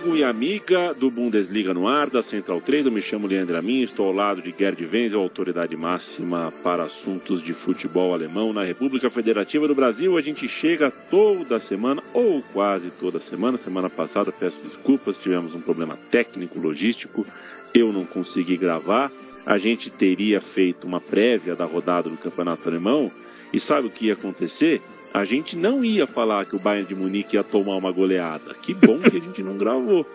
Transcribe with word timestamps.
amigo 0.00 0.16
e 0.16 0.24
amiga 0.24 0.94
do 0.94 1.10
Bundesliga 1.10 1.74
no 1.74 1.86
ar, 1.86 2.08
da 2.08 2.22
Central 2.22 2.60
3, 2.60 2.86
eu 2.86 2.92
me 2.92 3.02
chamo 3.02 3.26
Leandro 3.26 3.58
Amin, 3.58 3.82
estou 3.82 4.06
ao 4.06 4.14
lado 4.14 4.40
de 4.40 4.54
Gerd 4.56 4.82
Wenzel, 4.90 5.20
autoridade 5.20 5.76
máxima 5.76 6.50
para 6.62 6.84
assuntos 6.84 7.42
de 7.42 7.52
futebol 7.52 8.14
alemão 8.14 8.50
na 8.50 8.64
República 8.64 9.10
Federativa 9.10 9.68
do 9.68 9.74
Brasil. 9.74 10.16
A 10.16 10.22
gente 10.22 10.48
chega 10.48 10.90
toda 10.90 11.60
semana, 11.60 12.02
ou 12.14 12.42
quase 12.52 12.90
toda 12.98 13.20
semana. 13.20 13.58
Semana 13.58 13.90
passada, 13.90 14.32
peço 14.32 14.58
desculpas, 14.64 15.18
tivemos 15.18 15.54
um 15.54 15.60
problema 15.60 15.98
técnico, 16.10 16.58
logístico, 16.58 17.26
eu 17.74 17.92
não 17.92 18.06
consegui 18.06 18.56
gravar. 18.56 19.12
A 19.44 19.58
gente 19.58 19.90
teria 19.90 20.40
feito 20.40 20.86
uma 20.86 21.00
prévia 21.00 21.54
da 21.54 21.66
rodada 21.66 22.08
do 22.08 22.16
Campeonato 22.16 22.66
Alemão, 22.66 23.12
e 23.52 23.60
sabe 23.60 23.88
o 23.88 23.90
que 23.90 24.06
ia 24.06 24.14
acontecer? 24.14 24.80
A 25.12 25.24
gente 25.24 25.56
não 25.56 25.84
ia 25.84 26.06
falar 26.06 26.44
que 26.44 26.54
o 26.54 26.58
Bayern 26.58 26.88
de 26.88 26.94
Munique 26.94 27.36
ia 27.36 27.42
tomar 27.42 27.76
uma 27.76 27.90
goleada. 27.90 28.54
Que 28.54 28.72
bom 28.72 28.98
que 28.98 29.16
a 29.16 29.20
gente 29.20 29.42
não 29.42 29.58
gravou. 29.58 30.06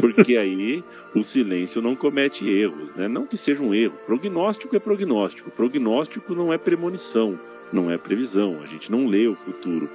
Porque 0.00 0.36
aí 0.36 0.82
o 1.14 1.22
silêncio 1.22 1.80
não 1.80 1.94
comete 1.94 2.48
erros, 2.48 2.94
né? 2.94 3.06
Não 3.06 3.26
que 3.26 3.36
seja 3.36 3.62
um 3.62 3.74
erro. 3.74 3.94
Prognóstico 4.06 4.74
é 4.74 4.78
prognóstico. 4.78 5.50
Prognóstico 5.50 6.34
não 6.34 6.52
é 6.52 6.58
premonição, 6.58 7.38
não 7.72 7.90
é 7.90 7.96
previsão. 7.96 8.60
A 8.62 8.66
gente 8.66 8.90
não 8.90 9.06
lê 9.06 9.26
o 9.26 9.36
futuro. 9.36 9.88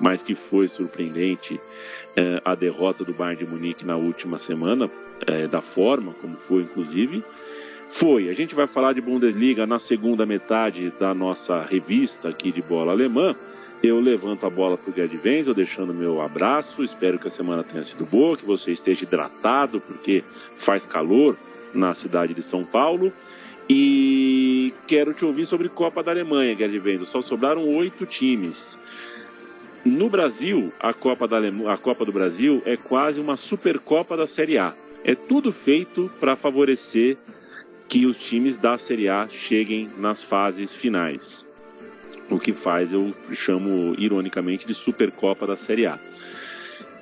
Mas 0.00 0.22
que 0.22 0.34
foi 0.34 0.68
surpreendente 0.68 1.60
é, 2.16 2.40
a 2.44 2.54
derrota 2.54 3.04
do 3.04 3.12
Bayern 3.12 3.44
de 3.44 3.50
Munique 3.50 3.84
na 3.84 3.96
última 3.96 4.38
semana, 4.38 4.90
é, 5.26 5.46
da 5.46 5.60
forma 5.60 6.12
como 6.20 6.36
foi, 6.36 6.62
inclusive. 6.62 7.22
Foi. 7.88 8.28
A 8.28 8.34
gente 8.34 8.54
vai 8.54 8.66
falar 8.66 8.92
de 8.92 9.00
Bundesliga 9.00 9.66
na 9.66 9.78
segunda 9.78 10.24
metade 10.24 10.92
da 10.98 11.12
nossa 11.12 11.62
revista 11.62 12.28
aqui 12.28 12.50
de 12.50 12.62
bola 12.62 12.92
alemã. 12.92 13.34
Eu 13.82 13.98
levanto 13.98 14.44
a 14.44 14.50
bola 14.50 14.76
para 14.76 14.90
o 14.90 14.94
Gerd 14.94 15.18
Wenzel, 15.24 15.54
deixando 15.54 15.94
meu 15.94 16.20
abraço. 16.20 16.84
Espero 16.84 17.18
que 17.18 17.28
a 17.28 17.30
semana 17.30 17.64
tenha 17.64 17.82
sido 17.82 18.04
boa, 18.04 18.36
que 18.36 18.44
você 18.44 18.72
esteja 18.72 19.04
hidratado, 19.04 19.80
porque 19.80 20.22
faz 20.54 20.84
calor 20.84 21.34
na 21.72 21.94
cidade 21.94 22.34
de 22.34 22.42
São 22.42 22.62
Paulo. 22.62 23.10
E 23.70 24.74
quero 24.86 25.14
te 25.14 25.24
ouvir 25.24 25.46
sobre 25.46 25.70
Copa 25.70 26.02
da 26.02 26.10
Alemanha, 26.10 26.54
Gerd 26.54 26.78
Wenzel. 26.78 27.06
Só 27.06 27.22
sobraram 27.22 27.66
oito 27.70 28.04
times. 28.04 28.76
No 29.82 30.10
Brasil, 30.10 30.70
a 30.78 30.92
Copa, 30.92 31.26
da 31.26 31.38
a 31.72 31.76
Copa 31.78 32.04
do 32.04 32.12
Brasil 32.12 32.62
é 32.66 32.76
quase 32.76 33.18
uma 33.18 33.36
Supercopa 33.36 34.14
da 34.14 34.26
Série 34.26 34.58
A. 34.58 34.74
É 35.02 35.14
tudo 35.14 35.50
feito 35.50 36.10
para 36.20 36.36
favorecer 36.36 37.16
que 37.88 38.04
os 38.04 38.18
times 38.18 38.58
da 38.58 38.76
Série 38.76 39.08
A 39.08 39.26
cheguem 39.26 39.88
nas 39.96 40.22
fases 40.22 40.74
finais 40.74 41.48
o 42.30 42.38
que 42.38 42.52
faz 42.52 42.92
eu 42.92 43.12
chamo 43.32 43.94
ironicamente 43.98 44.66
de 44.66 44.72
Supercopa 44.72 45.46
da 45.46 45.56
Série 45.56 45.86
A. 45.86 45.98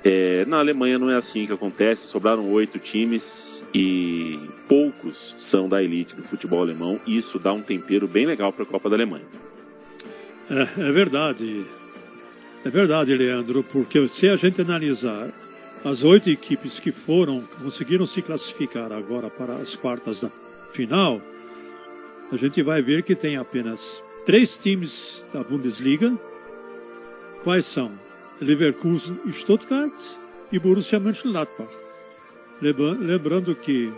É, 0.03 0.45
na 0.47 0.59
Alemanha 0.59 0.97
não 0.97 1.09
é 1.09 1.15
assim 1.15 1.45
que 1.45 1.53
acontece, 1.53 2.07
sobraram 2.07 2.49
oito 2.51 2.79
times 2.79 3.63
e 3.73 4.39
poucos 4.67 5.35
são 5.37 5.67
da 5.67 5.83
elite 5.83 6.15
do 6.15 6.23
futebol 6.23 6.61
alemão, 6.61 6.99
e 7.05 7.17
isso 7.17 7.37
dá 7.37 7.51
um 7.51 7.61
tempero 7.61 8.07
bem 8.07 8.25
legal 8.25 8.51
para 8.51 8.63
a 8.63 8.65
Copa 8.65 8.89
da 8.89 8.95
Alemanha. 8.95 9.25
É, 10.49 10.87
é 10.87 10.91
verdade, 10.91 11.65
é 12.65 12.69
verdade, 12.69 13.13
Leandro, 13.13 13.63
porque 13.63 14.07
se 14.07 14.27
a 14.29 14.35
gente 14.35 14.61
analisar 14.61 15.27
as 15.83 16.03
oito 16.03 16.29
equipes 16.29 16.79
que 16.79 16.91
foram, 16.91 17.41
conseguiram 17.61 18.05
se 18.05 18.21
classificar 18.21 18.91
agora 18.91 19.29
para 19.29 19.53
as 19.53 19.75
quartas 19.75 20.21
da 20.21 20.29
final, 20.73 21.21
a 22.31 22.37
gente 22.37 22.61
vai 22.61 22.81
ver 22.81 23.03
que 23.03 23.15
tem 23.15 23.37
apenas 23.37 24.01
três 24.29 24.59
times 24.59 25.25
da 25.33 25.43
Bundesliga. 25.43 26.15
Quais 27.43 27.65
são? 27.65 27.91
Leverkusen 28.39 29.17
e 29.25 29.33
Stuttgart 29.33 29.91
e 30.51 30.59
Borussia 30.59 30.99
Mönchengladbach. 30.99 31.67
Lembrando 32.61 33.55
que 33.55 33.91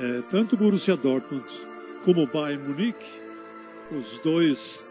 é, 0.00 0.22
tanto 0.28 0.56
Borussia 0.56 0.96
Dortmund 0.96 1.44
como 2.04 2.26
Bayern 2.26 2.64
Munique, 2.64 3.06
os 3.96 4.18
dois 4.18 4.82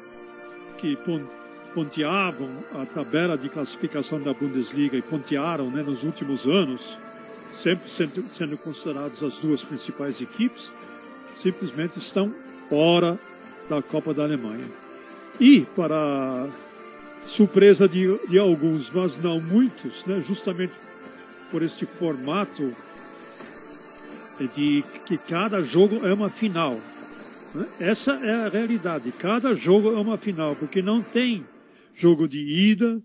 que 0.78 0.98
ponteavam 1.74 2.48
a 2.82 2.86
tabela 2.86 3.38
de 3.38 3.50
classificação 3.50 4.22
da 4.22 4.34
Bundesliga 4.34 4.96
e 4.96 5.02
pontearam 5.02 5.70
né, 5.70 5.84
nos 5.84 6.06
últimos 6.06 6.46
anos, 6.46 6.98
sempre 7.52 7.90
sendo, 7.90 8.22
sendo 8.22 8.58
considerados 8.60 9.22
as 9.24 9.40
duas 9.40 9.62
principais 9.62 10.22
equipes, 10.22 10.72
simplesmente 11.36 11.98
estão 11.98 12.34
fora 12.70 13.20
da 13.72 13.82
Copa 13.82 14.14
da 14.14 14.24
Alemanha. 14.24 14.66
E, 15.40 15.62
para 15.74 16.50
surpresa 17.26 17.88
de, 17.88 18.18
de 18.28 18.38
alguns, 18.38 18.92
mas 18.92 19.18
não 19.18 19.40
muitos, 19.40 20.06
né, 20.06 20.22
justamente 20.28 20.74
por 21.50 21.64
este 21.64 21.86
formato 21.86 22.76
de 24.54 24.84
que 25.06 25.18
cada 25.18 25.64
jogo 25.64 26.06
é 26.06 26.14
uma 26.14 26.30
final. 26.30 26.74
Né? 27.56 27.68
Essa 27.80 28.12
é 28.14 28.46
a 28.46 28.50
realidade. 28.50 29.12
Cada 29.14 29.54
jogo 29.54 29.90
é 29.96 30.00
uma 30.00 30.18
final, 30.18 30.54
porque 30.56 30.82
não 30.82 31.02
tem 31.02 31.46
jogo 31.94 32.28
de 32.28 32.40
ida 32.40 33.02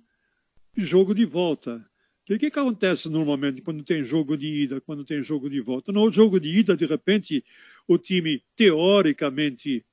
e 0.76 0.84
jogo 0.84 1.14
de 1.14 1.24
volta. 1.24 1.76
O 1.76 2.26
que, 2.26 2.50
que 2.50 2.58
acontece 2.58 3.08
normalmente 3.08 3.62
quando 3.62 3.84
tem 3.84 4.02
jogo 4.02 4.36
de 4.36 4.48
ida, 4.48 4.80
quando 4.80 5.04
tem 5.04 5.22
jogo 5.22 5.48
de 5.48 5.60
volta? 5.60 5.92
No 5.92 6.10
jogo 6.10 6.40
de 6.40 6.58
ida, 6.58 6.76
de 6.76 6.86
repente, 6.86 7.44
o 7.86 7.96
time 7.96 8.42
teoricamente 8.56 9.84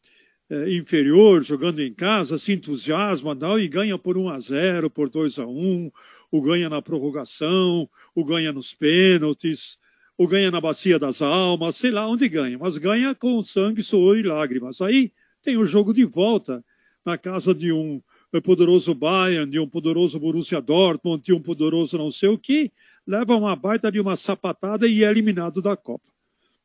inferior, 0.70 1.42
jogando 1.42 1.82
em 1.82 1.94
casa, 1.94 2.38
se 2.38 2.54
entusiasma 2.54 3.36
tal, 3.36 3.60
e 3.60 3.68
ganha 3.68 3.98
por 3.98 4.18
1 4.18 4.30
a 4.30 4.40
0 4.40 4.90
por 4.90 5.10
2 5.10 5.40
a 5.40 5.46
1 5.48 5.92
o 6.32 6.42
ganha 6.42 6.68
na 6.68 6.82
prorrogação, 6.82 7.88
o 8.16 8.26
ganha 8.26 8.52
nos 8.52 8.74
pênaltis, 8.74 9.78
o 10.18 10.28
ganha 10.28 10.50
na 10.50 10.60
bacia 10.60 10.98
das 10.98 11.22
almas, 11.22 11.76
sei 11.76 11.92
lá 11.92 12.08
onde 12.08 12.28
ganha, 12.28 12.58
mas 12.58 12.78
ganha 12.80 13.14
com 13.14 13.44
sangue, 13.44 13.84
suor 13.84 14.18
e 14.18 14.24
lágrimas. 14.24 14.82
Aí 14.82 15.12
tem 15.44 15.58
o 15.58 15.66
jogo 15.66 15.94
de 15.94 16.06
volta 16.06 16.66
na 17.06 17.20
casa 17.20 17.54
de 17.54 17.72
um 17.72 18.02
poderoso 18.44 18.96
Bayern, 18.96 19.50
de 19.50 19.60
um 19.60 19.68
poderoso 19.68 20.20
Borussia 20.20 20.60
Dortmund, 20.60 21.24
de 21.24 21.34
um 21.34 21.40
poderoso 21.40 22.00
não 22.00 22.10
sei 22.10 22.30
o 22.30 22.38
que, 22.38 22.72
leva 23.06 23.36
uma 23.36 23.56
baita 23.56 23.92
de 23.92 24.00
uma 24.00 24.16
sapatada 24.16 24.88
e 24.88 25.04
é 25.04 25.10
eliminado 25.10 25.62
da 25.62 25.78
Copa. 25.78 26.10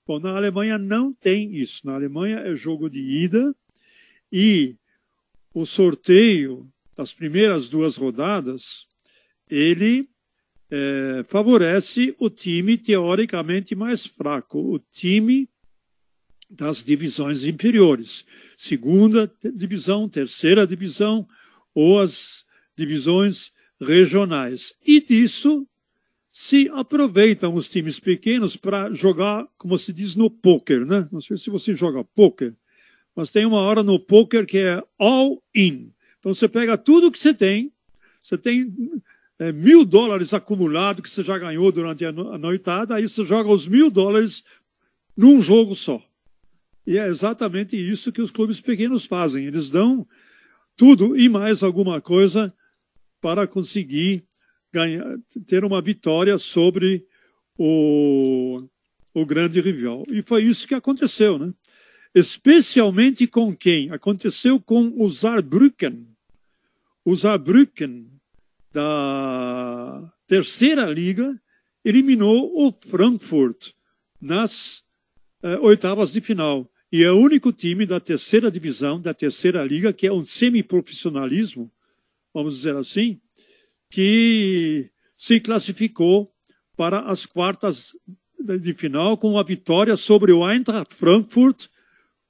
Bom, 0.07 0.19
na 0.19 0.35
Alemanha 0.35 0.79
não 0.79 1.13
tem 1.13 1.55
isso. 1.55 1.87
Na 1.87 1.95
Alemanha 1.95 2.39
é 2.39 2.57
jogo 2.57 2.89
de 2.89 3.03
ida, 3.03 3.55
e 4.33 4.77
o 5.53 5.65
sorteio 5.65 6.71
das 6.97 7.13
primeiras 7.13 7.69
duas 7.69 7.97
rodadas, 7.97 8.87
ele 9.49 10.09
é, 10.71 11.23
favorece 11.25 12.15
o 12.19 12.29
time 12.29 12.77
teoricamente 12.77 13.75
mais 13.75 14.07
fraco, 14.07 14.59
o 14.59 14.79
time 14.79 15.49
das 16.51 16.83
divisões 16.83 17.45
inferiores, 17.45 18.25
segunda 18.57 19.31
divisão, 19.55 20.09
terceira 20.09 20.67
divisão 20.67 21.27
ou 21.75 22.01
as 22.01 22.45
divisões 22.77 23.53
regionais. 23.81 24.75
E 24.85 25.01
disso 25.01 25.67
se 26.33 26.69
aproveitam 26.71 27.55
os 27.55 27.69
times 27.69 27.99
pequenos 28.01 28.57
para 28.57 28.93
jogar, 28.93 29.47
como 29.57 29.79
se 29.79 29.93
diz 29.93 30.15
no 30.15 30.31
poker, 30.31 30.87
né? 30.87 31.09
Não 31.11 31.21
sei 31.21 31.37
se 31.37 31.51
você 31.51 31.75
joga 31.75 32.05
poker 32.05 32.55
mas 33.19 33.33
tem 33.33 33.45
uma 33.45 33.59
hora 33.59 33.83
no 33.83 33.99
poker 33.99 34.47
que 34.47 34.59
é 34.59 34.81
all 34.97 35.43
in. 35.53 35.91
Então 36.21 36.33
você 36.33 36.47
pega 36.47 36.79
tudo 36.79 37.11
que 37.11 37.19
você 37.19 37.35
tem, 37.35 37.73
você 38.23 38.39
tem 38.39 38.73
é, 39.41 39.51
mil 39.51 39.85
dólares 39.85 40.33
acumulado 40.33 41.03
que 41.03 41.11
você 41.11 41.25
já 41.25 41.37
ganhou 41.37 41.73
durante 41.73 42.05
a 42.05 42.13
noitada, 42.13 42.95
aí 42.95 43.09
você 43.09 43.25
joga 43.25 43.51
os 43.51 43.67
mil 43.67 43.91
dólares 43.91 44.45
num 45.17 45.43
jogo 45.43 45.75
só. 45.75 46.01
E 46.87 46.97
é 46.97 47.09
exatamente 47.09 47.77
isso 47.77 48.13
que 48.13 48.23
os 48.23 48.31
clubes 48.31 48.61
pequenos 48.61 49.05
fazem. 49.05 49.47
Eles 49.47 49.69
dão 49.69 50.07
tudo 50.77 51.19
e 51.19 51.29
mais 51.29 51.65
alguma 51.65 52.01
coisa 52.01 52.55
para 53.21 53.49
conseguir 53.49 54.23
ganhar, 54.73 55.19
ter 55.45 55.65
uma 55.65 55.83
vitória 55.83 56.39
sobre 56.39 57.05
o, 57.59 58.63
o 59.13 59.27
grande 59.27 59.61
rival. 59.61 60.05
E 60.07 60.23
foi 60.23 60.45
isso 60.45 60.69
que 60.69 60.75
aconteceu, 60.77 61.37
né? 61.37 61.53
Especialmente 62.19 63.27
com 63.27 63.55
quem? 63.55 63.91
Aconteceu 63.91 64.61
com 64.61 64.93
o 64.97 65.09
Saarbrücken. 65.09 66.07
O 67.05 67.15
Saarbrücken, 67.15 68.11
da 68.73 70.13
terceira 70.27 70.87
liga, 70.87 71.41
eliminou 71.85 72.67
o 72.67 72.73
Frankfurt 72.73 73.73
nas 74.21 74.85
eh, 75.43 75.59
oitavas 75.59 76.13
de 76.13 76.21
final. 76.21 76.71
E 76.91 77.03
é 77.03 77.11
o 77.11 77.19
único 77.19 77.53
time 77.53 77.87
da 77.87 78.01
terceira 78.01 78.51
divisão, 78.51 79.01
da 79.01 79.15
terceira 79.15 79.65
liga, 79.65 79.93
que 79.93 80.07
é 80.07 80.13
um 80.13 80.25
semiprofissionalismo, 80.25 81.71
vamos 82.33 82.57
dizer 82.57 82.77
assim, 82.77 83.21
que 83.91 84.91
se 85.17 85.39
classificou 85.41 86.33
para 86.77 87.01
as 87.01 87.27
quartas 87.27 87.95
de 88.39 88.73
final 88.73 89.19
com 89.19 89.39
a 89.39 89.43
vitória 89.43 89.97
sobre 89.97 90.33
o 90.33 90.49
Eintracht 90.49 90.95
Frankfurt 90.95 91.69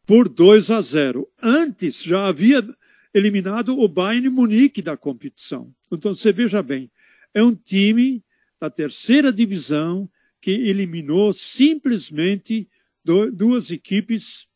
por 0.08 0.26
2 0.26 0.70
a 0.70 0.80
0. 0.80 1.28
Antes 1.42 2.02
já 2.02 2.28
havia 2.28 2.66
eliminado 3.12 3.78
o 3.78 3.86
Bayern 3.86 4.30
Munique 4.30 4.80
da 4.80 4.96
competição. 4.96 5.70
Então 5.92 6.14
você 6.14 6.32
veja 6.32 6.62
bem, 6.62 6.90
é 7.34 7.42
um 7.42 7.54
time 7.54 8.24
da 8.58 8.70
terceira 8.70 9.30
divisão 9.30 10.08
que 10.40 10.50
eliminou 10.50 11.30
simplesmente 11.34 12.66
duas 13.04 13.70
equipes 13.70 14.48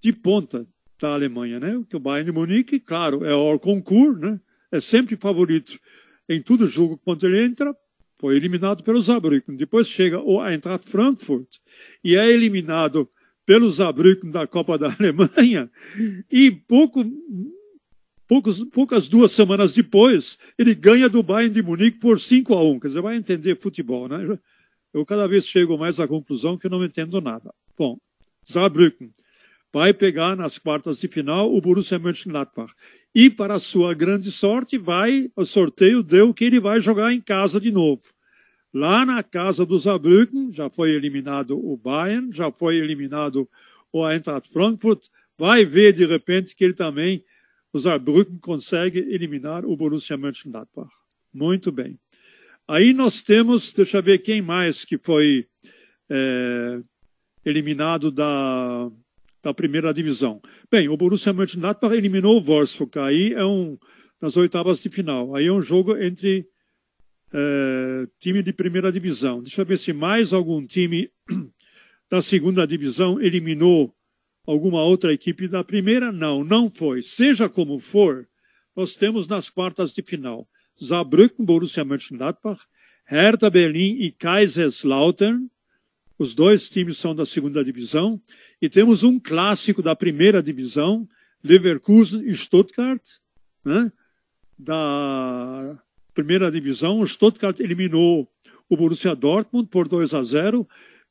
de 0.00 0.12
ponta 0.12 0.64
da 1.00 1.14
Alemanha, 1.14 1.58
né? 1.58 1.82
Que 1.90 1.96
o 1.96 2.00
Bayern 2.00 2.30
Munique, 2.30 2.78
claro, 2.78 3.24
é 3.24 3.34
o 3.34 3.58
concurso, 3.58 4.20
né? 4.20 4.40
É 4.70 4.78
sempre 4.78 5.16
favorito 5.16 5.80
em 6.28 6.40
todo 6.40 6.68
jogo 6.68 6.96
quando 7.04 7.26
ele 7.26 7.44
entra, 7.44 7.76
foi 8.18 8.36
eliminado 8.36 8.84
pelo 8.84 9.02
Saarbrücken. 9.02 9.56
Depois 9.56 9.88
chega 9.88 10.20
o 10.20 10.44
Eintracht 10.46 10.88
Frankfurt 10.88 11.56
e 12.04 12.14
é 12.14 12.30
eliminado 12.30 13.10
pelo 13.46 13.70
Saarbrücken 13.70 14.30
da 14.30 14.46
Copa 14.46 14.78
da 14.78 14.88
Alemanha 14.98 15.70
e 16.30 16.50
pouco 16.50 17.04
poucos, 18.26 18.64
poucas 18.64 19.08
duas 19.08 19.32
semanas 19.32 19.74
depois, 19.74 20.38
ele 20.58 20.74
ganha 20.74 21.08
do 21.08 21.22
Bayern 21.22 21.54
de 21.54 21.62
Munique 21.62 21.98
por 21.98 22.18
5 22.18 22.54
a 22.54 22.62
1. 22.62 22.80
Quer 22.80 22.86
dizer, 22.88 23.02
vai 23.02 23.16
entender 23.16 23.60
futebol, 23.60 24.08
né? 24.08 24.38
Eu 24.92 25.04
cada 25.04 25.26
vez 25.26 25.46
chego 25.46 25.76
mais 25.76 25.98
à 25.98 26.06
conclusão 26.06 26.56
que 26.56 26.66
eu 26.66 26.70
não 26.70 26.84
entendo 26.84 27.20
nada. 27.20 27.52
Bom, 27.76 27.98
Saarbrücken 28.44 29.12
vai 29.72 29.92
pegar 29.92 30.36
nas 30.36 30.56
quartas 30.56 31.00
de 31.00 31.08
final 31.08 31.52
o 31.52 31.60
Borussia 31.60 31.98
Mönchengladbach. 31.98 32.72
E, 33.12 33.28
para 33.28 33.58
sua 33.58 33.92
grande 33.92 34.30
sorte, 34.30 34.78
vai, 34.78 35.28
o 35.34 35.44
sorteio 35.44 36.00
deu 36.00 36.32
que 36.32 36.44
ele 36.44 36.60
vai 36.60 36.78
jogar 36.78 37.12
em 37.12 37.20
casa 37.20 37.60
de 37.60 37.72
novo. 37.72 38.02
Lá 38.74 39.06
na 39.06 39.22
casa 39.22 39.64
do 39.64 39.78
Saarbrücken, 39.78 40.50
já 40.50 40.68
foi 40.68 40.90
eliminado 40.90 41.56
o 41.56 41.76
Bayern, 41.76 42.32
já 42.32 42.50
foi 42.50 42.76
eliminado 42.78 43.48
o 43.92 44.04
Eintracht 44.04 44.52
Frankfurt, 44.52 45.06
vai 45.38 45.64
ver 45.64 45.92
de 45.92 46.04
repente 46.04 46.56
que 46.56 46.64
ele 46.64 46.74
também, 46.74 47.24
o 47.72 47.78
Saarbrücken, 47.78 48.36
consegue 48.38 48.98
eliminar 48.98 49.64
o 49.64 49.76
Borussia 49.76 50.16
Mönchengladbach. 50.16 50.90
Muito 51.32 51.70
bem. 51.70 52.00
Aí 52.66 52.92
nós 52.92 53.22
temos, 53.22 53.72
deixa 53.72 53.98
eu 53.98 54.02
ver 54.02 54.18
quem 54.18 54.42
mais 54.42 54.84
que 54.84 54.98
foi 54.98 55.46
é, 56.10 56.80
eliminado 57.44 58.10
da, 58.10 58.90
da 59.40 59.54
primeira 59.54 59.94
divisão. 59.94 60.42
Bem, 60.68 60.88
o 60.88 60.96
Borussia 60.96 61.32
Mönchengladbach 61.32 61.94
eliminou 61.94 62.38
o 62.38 62.42
Wolfsburg, 62.42 62.98
aí 62.98 63.34
é 63.34 63.44
um, 63.44 63.78
nas 64.20 64.36
oitavas 64.36 64.82
de 64.82 64.88
final. 64.88 65.36
Aí 65.36 65.46
é 65.46 65.52
um 65.52 65.62
jogo 65.62 65.96
entre 65.96 66.48
é, 67.34 68.06
time 68.20 68.42
de 68.42 68.52
primeira 68.52 68.92
divisão. 68.92 69.42
Deixa 69.42 69.62
eu 69.62 69.66
ver 69.66 69.76
se 69.76 69.92
mais 69.92 70.32
algum 70.32 70.64
time 70.64 71.10
da 72.08 72.22
segunda 72.22 72.64
divisão 72.64 73.20
eliminou 73.20 73.92
alguma 74.46 74.82
outra 74.84 75.12
equipe 75.12 75.48
da 75.48 75.64
primeira. 75.64 76.12
Não, 76.12 76.44
não 76.44 76.70
foi. 76.70 77.02
Seja 77.02 77.48
como 77.48 77.80
for, 77.80 78.28
nós 78.76 78.94
temos 78.94 79.26
nas 79.26 79.50
quartas 79.50 79.92
de 79.92 80.02
final 80.02 80.48
Saarbrücken, 80.76 81.44
Borussia 81.44 81.84
Mönchengladbach, 81.84 82.60
Hertha 83.04 83.50
Berlin 83.50 83.96
e 83.98 84.12
Kaiserslautern. 84.12 85.48
Os 86.16 86.36
dois 86.36 86.70
times 86.70 86.98
são 86.98 87.16
da 87.16 87.26
segunda 87.26 87.64
divisão. 87.64 88.20
E 88.62 88.68
temos 88.68 89.02
um 89.02 89.18
clássico 89.18 89.82
da 89.82 89.96
primeira 89.96 90.40
divisão, 90.40 91.08
Leverkusen 91.42 92.22
e 92.22 92.34
Stuttgart, 92.34 93.02
né? 93.64 93.90
da 94.56 95.82
primeira 96.14 96.50
divisão. 96.50 97.00
O 97.00 97.06
Stuttgart 97.06 97.60
eliminou 97.60 98.28
o 98.68 98.76
Borussia 98.76 99.14
Dortmund 99.14 99.68
por 99.68 99.88
2 99.88 100.14
a 100.14 100.22
0 100.22 100.66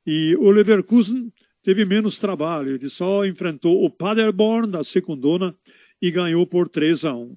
e 0.05 0.35
o 0.37 0.49
Leverkusen 0.49 1.31
teve 1.61 1.85
menos 1.85 2.19
trabalho. 2.19 2.75
Ele 2.75 2.89
só 2.89 3.25
enfrentou 3.25 3.83
o 3.83 3.89
Paderborn 3.89 4.71
da 4.71 4.83
secundona 4.83 5.55
e 6.01 6.09
ganhou 6.09 6.45
por 6.47 6.67
3 6.67 7.05
a 7.05 7.15
1. 7.15 7.35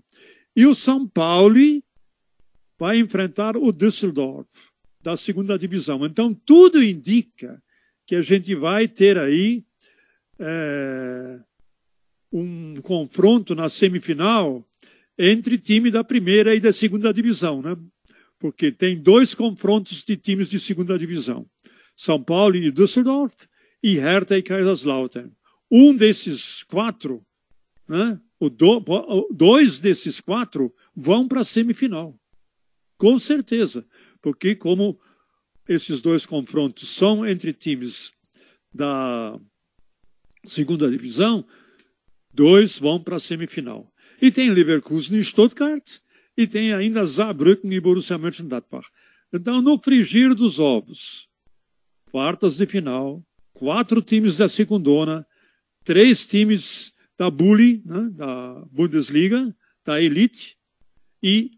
E 0.56 0.66
o 0.66 0.74
São 0.74 1.06
Paulo 1.06 1.82
vai 2.78 2.98
enfrentar 2.98 3.56
o 3.56 3.72
Düsseldorf, 3.72 4.48
da 5.02 5.16
segunda 5.16 5.58
divisão. 5.58 6.04
Então, 6.04 6.34
tudo 6.34 6.82
indica 6.82 7.62
que 8.06 8.14
a 8.14 8.22
gente 8.22 8.54
vai 8.54 8.88
ter 8.88 9.18
aí 9.18 9.64
é, 10.38 11.40
um 12.32 12.74
confronto 12.82 13.54
na 13.54 13.68
semifinal 13.68 14.65
entre 15.18 15.58
time 15.58 15.90
da 15.90 16.04
primeira 16.04 16.54
e 16.54 16.60
da 16.60 16.72
segunda 16.72 17.12
divisão, 17.12 17.62
né? 17.62 17.76
Porque 18.38 18.70
tem 18.70 19.00
dois 19.00 19.34
confrontos 19.34 20.04
de 20.04 20.16
times 20.16 20.50
de 20.50 20.58
segunda 20.58 20.98
divisão: 20.98 21.46
São 21.94 22.22
Paulo 22.22 22.56
e 22.56 22.70
Düsseldorf 22.70 23.34
e 23.82 23.96
Hertha 23.96 24.36
e 24.36 24.42
Kaiserslautern. 24.42 25.30
Um 25.70 25.96
desses 25.96 26.62
quatro, 26.64 27.24
né? 27.88 28.20
O 28.38 28.50
do, 28.50 28.84
dois 29.32 29.80
desses 29.80 30.20
quatro 30.20 30.74
vão 30.94 31.26
para 31.26 31.40
a 31.40 31.44
semifinal. 31.44 32.18
Com 32.98 33.18
certeza, 33.18 33.86
porque 34.20 34.54
como 34.54 34.98
esses 35.68 36.02
dois 36.02 36.26
confrontos 36.26 36.88
são 36.88 37.26
entre 37.26 37.52
times 37.52 38.12
da 38.72 39.38
segunda 40.44 40.90
divisão, 40.90 41.46
dois 42.32 42.78
vão 42.78 43.02
para 43.02 43.16
a 43.16 43.20
semifinal. 43.20 43.90
E 44.20 44.30
tem 44.30 44.50
Leverkusen 44.50 45.18
e 45.18 45.24
Stuttgart, 45.24 45.98
e 46.36 46.46
tem 46.46 46.72
ainda 46.72 47.06
Saarbrücken 47.06 47.72
e 47.72 47.80
Borussia 47.80 48.18
Mönchengladbach. 48.18 48.88
Então, 49.32 49.60
no 49.60 49.78
frigir 49.78 50.34
dos 50.34 50.58
ovos, 50.58 51.28
quartas 52.10 52.56
de 52.56 52.66
final, 52.66 53.24
quatro 53.52 54.00
times 54.02 54.36
da 54.36 54.48
segundona, 54.48 55.26
três 55.84 56.26
times 56.26 56.92
da 57.16 57.30
Bulli, 57.30 57.82
né, 57.84 58.10
da 58.12 58.64
Bundesliga, 58.70 59.54
da 59.84 60.00
Elite, 60.00 60.56
e 61.22 61.52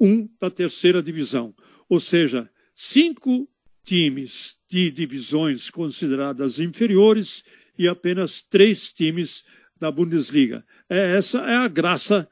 um 0.00 0.28
da 0.40 0.50
terceira 0.50 1.02
divisão. 1.02 1.54
Ou 1.88 2.00
seja, 2.00 2.50
cinco 2.74 3.48
times 3.84 4.58
de 4.68 4.90
divisões 4.90 5.70
consideradas 5.70 6.58
inferiores 6.58 7.44
e 7.78 7.86
apenas 7.86 8.42
três 8.42 8.92
times 8.92 9.44
da 9.78 9.90
Bundesliga. 9.90 10.64
É, 10.92 11.16
essa 11.16 11.38
é 11.38 11.56
a 11.56 11.68
graça 11.68 12.28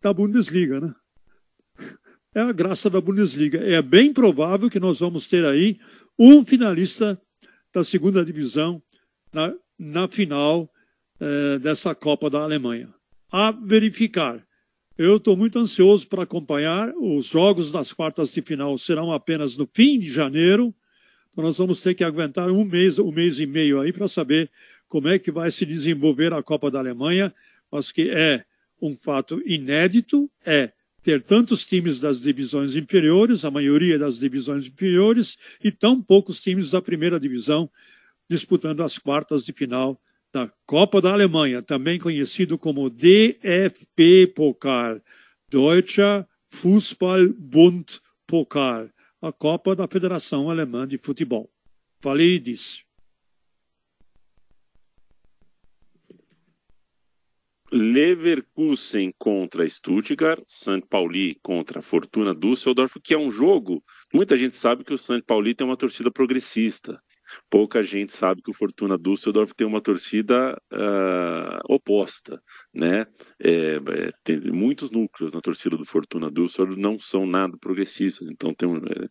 da 0.00 0.12
Bundesliga, 0.12 0.78
né? 0.78 0.94
É 2.32 2.40
a 2.42 2.52
graça 2.52 2.88
da 2.88 3.00
Bundesliga. 3.00 3.58
É 3.58 3.82
bem 3.82 4.12
provável 4.12 4.70
que 4.70 4.78
nós 4.78 5.00
vamos 5.00 5.26
ter 5.26 5.44
aí 5.44 5.76
um 6.16 6.44
finalista 6.44 7.20
da 7.74 7.82
segunda 7.82 8.24
divisão 8.24 8.80
na, 9.32 9.52
na 9.76 10.06
final 10.06 10.70
eh, 11.18 11.58
dessa 11.58 11.92
Copa 11.92 12.30
da 12.30 12.38
Alemanha. 12.38 12.88
A 13.32 13.50
verificar. 13.50 14.40
Eu 14.96 15.16
estou 15.16 15.36
muito 15.36 15.58
ansioso 15.58 16.06
para 16.06 16.22
acompanhar. 16.22 16.92
Os 16.94 17.26
jogos 17.26 17.72
das 17.72 17.92
quartas 17.92 18.32
de 18.32 18.42
final 18.42 18.78
serão 18.78 19.12
apenas 19.12 19.56
no 19.56 19.68
fim 19.74 19.98
de 19.98 20.12
janeiro. 20.12 20.72
Então 21.32 21.42
nós 21.42 21.58
vamos 21.58 21.82
ter 21.82 21.94
que 21.94 22.04
aguentar 22.04 22.48
um 22.48 22.64
mês, 22.64 23.00
um 23.00 23.10
mês 23.10 23.40
e 23.40 23.46
meio 23.46 23.80
aí 23.80 23.92
para 23.92 24.06
saber 24.06 24.48
como 24.90 25.08
é 25.08 25.20
que 25.20 25.30
vai 25.30 25.50
se 25.52 25.64
desenvolver 25.64 26.34
a 26.34 26.42
Copa 26.42 26.68
da 26.68 26.80
Alemanha, 26.80 27.32
mas 27.70 27.92
que 27.92 28.10
é 28.10 28.44
um 28.82 28.96
fato 28.98 29.40
inédito, 29.46 30.28
é 30.44 30.72
ter 31.00 31.22
tantos 31.22 31.64
times 31.64 32.00
das 32.00 32.22
divisões 32.22 32.74
inferiores, 32.74 33.44
a 33.44 33.50
maioria 33.52 33.96
das 33.98 34.18
divisões 34.18 34.66
inferiores, 34.66 35.38
e 35.62 35.70
tão 35.70 36.02
poucos 36.02 36.42
times 36.42 36.72
da 36.72 36.82
primeira 36.82 37.20
divisão 37.20 37.70
disputando 38.28 38.82
as 38.82 38.98
quartas 38.98 39.44
de 39.44 39.52
final 39.52 39.98
da 40.32 40.52
Copa 40.66 41.00
da 41.00 41.12
Alemanha, 41.12 41.62
também 41.62 41.98
conhecido 41.98 42.58
como 42.58 42.90
DFB 42.90 44.26
Pokal, 44.34 45.00
Deutscher 45.48 46.26
Fußballbund 46.48 48.00
Pokal, 48.26 48.88
a 49.22 49.32
Copa 49.32 49.76
da 49.76 49.86
Federação 49.86 50.50
Alemã 50.50 50.86
de 50.86 50.98
Futebol. 50.98 51.48
Falei 52.00 52.40
disso. 52.40 52.89
Leverkusen 57.72 59.12
contra 59.18 59.68
Stuttgart, 59.68 60.42
St. 60.46 60.82
Pauli 60.88 61.36
contra 61.42 61.80
Fortuna 61.80 62.34
Düsseldorf, 62.34 62.98
que 63.02 63.14
é 63.14 63.18
um 63.18 63.30
jogo. 63.30 63.82
Muita 64.12 64.36
gente 64.36 64.54
sabe 64.54 64.84
que 64.84 64.92
o 64.92 64.98
St. 64.98 65.22
Pauli 65.22 65.54
tem 65.54 65.66
uma 65.66 65.76
torcida 65.76 66.10
progressista 66.10 67.00
pouca 67.48 67.82
gente 67.82 68.12
sabe 68.12 68.42
que 68.42 68.50
o 68.50 68.54
Fortuna 68.54 68.98
Düsseldorf 68.98 69.54
tem 69.54 69.66
uma 69.66 69.80
torcida 69.80 70.60
uh, 70.72 71.72
oposta, 71.74 72.42
né? 72.72 73.06
É, 73.38 73.76
é, 73.76 74.12
tem 74.24 74.40
muitos 74.40 74.90
núcleos 74.90 75.32
na 75.32 75.40
torcida 75.40 75.76
do 75.76 75.84
Fortuna 75.84 76.30
Düsseldorf 76.30 76.80
não 76.80 76.98
são 76.98 77.26
nada 77.26 77.56
progressistas, 77.58 78.28
então 78.28 78.54
tem 78.54 78.68
um, 78.68 78.76
é, 78.78 79.08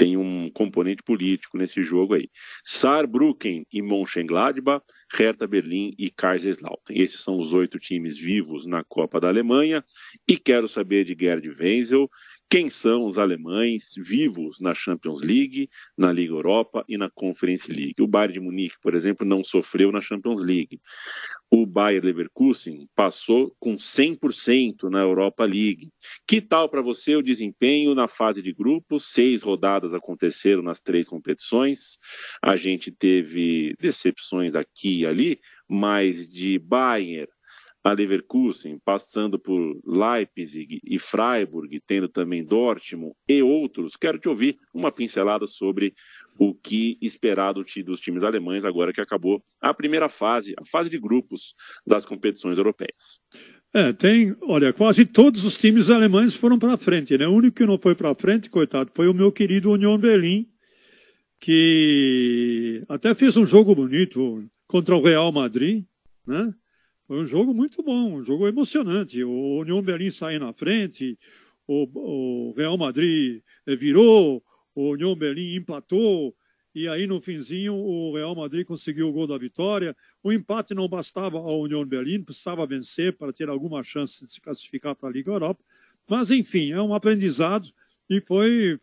tem 0.00 0.16
um 0.16 0.50
componente 0.50 1.02
político 1.02 1.58
nesse 1.58 1.82
jogo 1.82 2.14
aí. 2.14 2.30
Saarbrücken 2.64 3.66
e 3.70 3.82
Mönchengladbach, 3.82 4.82
Hertha 5.12 5.46
Berlim 5.46 5.92
e 5.98 6.08
Kaiserslautern. 6.08 6.98
Esses 6.98 7.20
são 7.20 7.38
os 7.38 7.52
oito 7.52 7.78
times 7.78 8.16
vivos 8.16 8.64
na 8.64 8.82
Copa 8.82 9.20
da 9.20 9.28
Alemanha. 9.28 9.84
E 10.26 10.38
quero 10.38 10.66
saber 10.66 11.04
de 11.04 11.14
Gerd 11.20 11.46
Wenzel 11.50 12.08
quem 12.48 12.70
são 12.70 13.04
os 13.04 13.18
alemães 13.18 13.92
vivos 13.96 14.58
na 14.58 14.72
Champions 14.72 15.20
League, 15.20 15.68
na 15.96 16.10
Liga 16.10 16.32
Europa 16.32 16.82
e 16.88 16.96
na 16.96 17.10
Conference 17.10 17.70
League. 17.70 17.94
O 18.00 18.08
Bayern 18.08 18.32
de 18.32 18.40
Munique, 18.40 18.76
por 18.82 18.94
exemplo, 18.94 19.26
não 19.26 19.44
sofreu 19.44 19.92
na 19.92 20.00
Champions 20.00 20.42
League. 20.42 20.80
O 21.50 21.66
Bayer 21.66 22.04
Leverkusen 22.04 22.88
passou 22.94 23.54
com 23.58 23.74
100% 23.74 24.84
na 24.84 25.00
Europa 25.00 25.44
League. 25.44 25.90
Que 26.26 26.40
tal 26.40 26.68
para 26.68 26.80
você 26.80 27.16
o 27.16 27.22
desempenho 27.22 27.92
na 27.94 28.06
fase 28.06 28.40
de 28.40 28.52
grupos? 28.52 29.10
Seis 29.12 29.42
rodadas 29.42 29.92
aconteceram 29.92 30.62
nas 30.62 30.80
três 30.80 31.08
competições. 31.08 31.98
A 32.40 32.54
gente 32.54 32.92
teve 32.92 33.74
decepções 33.80 34.54
aqui 34.54 35.00
e 35.00 35.06
ali, 35.06 35.40
mas 35.68 36.30
de 36.30 36.58
Bayern 36.58 37.26
a 37.82 37.92
Leverkusen, 37.92 38.78
passando 38.84 39.38
por 39.38 39.80
Leipzig 39.86 40.80
e 40.84 40.98
Freiburg, 40.98 41.80
tendo 41.86 42.08
também 42.08 42.44
Dortmund 42.44 43.14
e 43.26 43.42
outros, 43.42 43.96
quero 43.96 44.18
te 44.18 44.28
ouvir 44.28 44.58
uma 44.74 44.92
pincelada 44.92 45.46
sobre 45.46 45.94
o 46.38 46.54
que 46.54 46.98
esperar 47.00 47.54
dos 47.54 48.00
times 48.00 48.22
alemães 48.22 48.64
agora 48.64 48.92
que 48.92 49.00
acabou 49.00 49.42
a 49.60 49.72
primeira 49.72 50.08
fase, 50.08 50.54
a 50.58 50.64
fase 50.64 50.90
de 50.90 50.98
grupos 50.98 51.54
das 51.86 52.04
competições 52.04 52.58
europeias. 52.58 53.18
É, 53.72 53.92
tem, 53.92 54.36
olha, 54.42 54.72
quase 54.72 55.06
todos 55.06 55.44
os 55.44 55.56
times 55.56 55.90
alemães 55.90 56.34
foram 56.34 56.58
para 56.58 56.76
frente, 56.76 57.16
né? 57.16 57.26
O 57.26 57.32
único 57.32 57.56
que 57.56 57.66
não 57.66 57.78
foi 57.78 57.94
para 57.94 58.14
frente, 58.14 58.50
coitado, 58.50 58.90
foi 58.92 59.08
o 59.08 59.14
meu 59.14 59.30
querido 59.30 59.70
Union 59.70 59.96
Berlim, 59.96 60.48
que 61.38 62.82
até 62.88 63.14
fez 63.14 63.36
um 63.36 63.46
jogo 63.46 63.74
bonito 63.74 64.44
contra 64.66 64.96
o 64.96 65.02
Real 65.02 65.30
Madrid, 65.30 65.84
né? 66.26 66.52
Foi 67.10 67.18
um 67.18 67.26
jogo 67.26 67.52
muito 67.52 67.82
bom, 67.82 68.18
um 68.18 68.22
jogo 68.22 68.46
emocionante. 68.46 69.24
O 69.24 69.58
Union 69.62 69.82
Berlim 69.82 70.12
saiu 70.12 70.38
na 70.38 70.52
frente, 70.52 71.18
o, 71.66 72.50
o 72.50 72.52
Real 72.52 72.78
Madrid 72.78 73.42
virou, 73.66 74.40
o 74.72 74.90
União 74.90 75.16
Berlim 75.16 75.56
empatou, 75.56 76.32
e 76.72 76.86
aí 76.86 77.08
no 77.08 77.20
finzinho 77.20 77.74
o 77.74 78.14
Real 78.14 78.36
Madrid 78.36 78.64
conseguiu 78.64 79.08
o 79.08 79.12
gol 79.12 79.26
da 79.26 79.36
vitória. 79.36 79.96
O 80.22 80.32
empate 80.32 80.72
não 80.72 80.88
bastava 80.88 81.36
ao 81.36 81.62
União 81.62 81.84
Berlim, 81.84 82.22
precisava 82.22 82.64
vencer 82.64 83.16
para 83.16 83.32
ter 83.32 83.48
alguma 83.48 83.82
chance 83.82 84.24
de 84.24 84.30
se 84.30 84.40
classificar 84.40 84.94
para 84.94 85.08
a 85.08 85.12
Liga 85.12 85.32
Europa. 85.32 85.64
Mas 86.08 86.30
enfim, 86.30 86.70
é 86.70 86.80
um 86.80 86.94
aprendizado 86.94 87.72
e 88.08 88.20
foi 88.20 88.78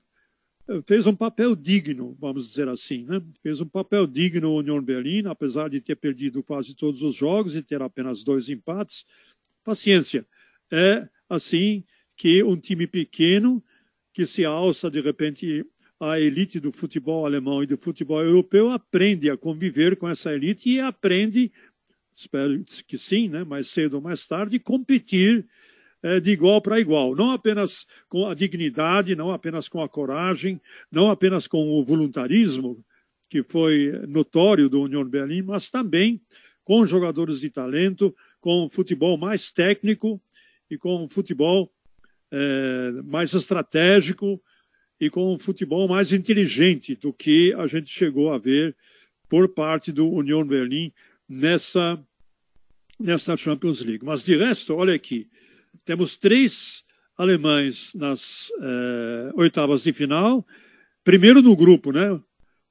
fez 0.86 1.08
um 1.08 1.16
papel 1.16 1.56
digno, 1.56 2.16
vamos 2.20 2.50
dizer 2.50 2.68
assim, 2.68 3.06
né? 3.06 3.22
Fez 3.42 3.62
um 3.62 3.68
papel 3.68 4.06
digno 4.06 4.50
o 4.50 4.58
União 4.58 4.82
Berlim, 4.82 5.26
apesar 5.28 5.70
de 5.70 5.80
ter 5.80 5.96
perdido 5.96 6.44
quase 6.44 6.76
todos 6.76 7.02
os 7.02 7.16
jogos 7.16 7.56
e 7.56 7.64
ter 7.64 7.82
apenas 7.82 8.24
dois 8.24 8.50
empates. 8.50 9.06
Paciência. 9.64 10.26
É 10.72 11.08
assim 11.30 11.84
que 12.16 12.44
um 12.44 12.58
time 12.58 12.88
pequeno 12.88 13.64
que 14.12 14.26
se 14.26 14.44
alça 14.44 14.90
de 14.90 15.00
repente 15.00 15.66
a 16.00 16.20
elite 16.20 16.60
do 16.60 16.72
futebol 16.72 17.26
alemão 17.26 17.64
e 17.64 17.68
do 17.68 17.78
futebol 17.78 18.22
europeu 18.22 18.72
aprende 18.72 19.30
a 19.30 19.38
conviver 19.38 19.96
com 19.96 20.08
essa 20.08 20.34
elite 20.34 20.70
e 20.70 20.80
aprende, 20.80 21.52
espero 22.16 22.64
que 22.88 22.98
sim, 22.98 23.30
né, 23.30 23.44
mais 23.44 23.68
cedo 23.68 23.96
ou 23.96 24.02
mais 24.02 24.28
tarde, 24.28 24.60
competir 24.60 25.48
de 26.22 26.32
igual 26.32 26.62
para 26.62 26.80
igual, 26.80 27.16
não 27.16 27.32
apenas 27.32 27.86
com 28.08 28.28
a 28.28 28.34
dignidade, 28.34 29.16
não 29.16 29.32
apenas 29.32 29.68
com 29.68 29.82
a 29.82 29.90
coragem, 29.90 30.62
não 30.92 31.10
apenas 31.10 31.48
com 31.48 31.72
o 31.72 31.84
voluntarismo, 31.84 32.84
que 33.30 33.44
foi 33.44 33.92
notório 34.08 34.70
do 34.70 34.84
Union 34.84 35.06
Berlim, 35.06 35.42
mas 35.42 35.70
também 35.70 36.22
com 36.64 36.86
jogadores 36.86 37.40
de 37.42 37.50
talento, 37.50 38.16
com 38.40 38.70
futebol 38.70 39.18
mais 39.18 39.52
técnico 39.52 40.22
e 40.70 40.78
com 40.78 41.08
futebol 41.10 41.72
é, 42.32 42.92
mais 43.04 43.34
estratégico, 43.34 44.42
e 45.00 45.10
com 45.10 45.38
futebol 45.38 45.88
mais 45.88 46.12
inteligente 46.12 46.96
do 46.96 47.14
que 47.14 47.54
a 47.54 47.68
gente 47.68 47.90
chegou 47.90 48.34
a 48.34 48.38
ver 48.38 48.76
por 49.30 49.50
parte 49.50 49.92
do 49.92 50.10
Union 50.10 50.46
Berlim 50.46 50.92
nessa, 51.28 52.02
nessa 53.00 53.38
Champions 53.38 53.84
League. 53.84 54.04
Mas 54.04 54.26
de 54.26 54.36
resto, 54.36 54.74
olha 54.74 54.94
aqui, 54.94 55.30
temos 55.88 56.18
três 56.18 56.84
alemães 57.18 57.94
nas 57.96 58.52
eh, 58.60 59.32
oitavas 59.36 59.84
de 59.84 59.94
final, 59.94 60.46
primeiro 61.02 61.42
no 61.42 61.56
grupo, 61.56 61.94
né? 61.94 62.20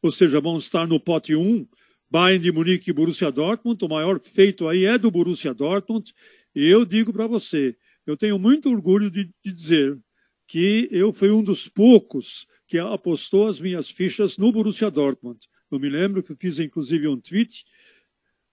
Ou 0.02 0.12
seja, 0.12 0.38
vão 0.38 0.58
estar 0.58 0.86
no 0.86 1.00
pote 1.00 1.34
1, 1.34 1.66
Bayern 2.10 2.44
de 2.44 2.52
Munique 2.52 2.90
e 2.90 2.92
Borussia 2.92 3.32
Dortmund. 3.32 3.82
O 3.82 3.88
maior 3.88 4.20
feito 4.20 4.68
aí 4.68 4.84
é 4.84 4.98
do 4.98 5.10
Borussia 5.10 5.54
Dortmund. 5.54 6.12
E 6.54 6.68
eu 6.68 6.84
digo 6.84 7.10
para 7.10 7.26
você, 7.26 7.74
eu 8.06 8.18
tenho 8.18 8.38
muito 8.38 8.70
orgulho 8.70 9.10
de, 9.10 9.30
de 9.42 9.50
dizer 9.50 9.98
que 10.46 10.86
eu 10.92 11.10
fui 11.10 11.30
um 11.30 11.42
dos 11.42 11.68
poucos 11.68 12.46
que 12.68 12.78
apostou 12.78 13.48
as 13.48 13.58
minhas 13.58 13.88
fichas 13.88 14.36
no 14.36 14.52
Borussia 14.52 14.90
Dortmund. 14.90 15.40
Eu 15.72 15.80
me 15.80 15.88
lembro 15.88 16.22
que 16.22 16.36
fiz 16.36 16.58
inclusive 16.58 17.08
um 17.08 17.18
tweet 17.18 17.64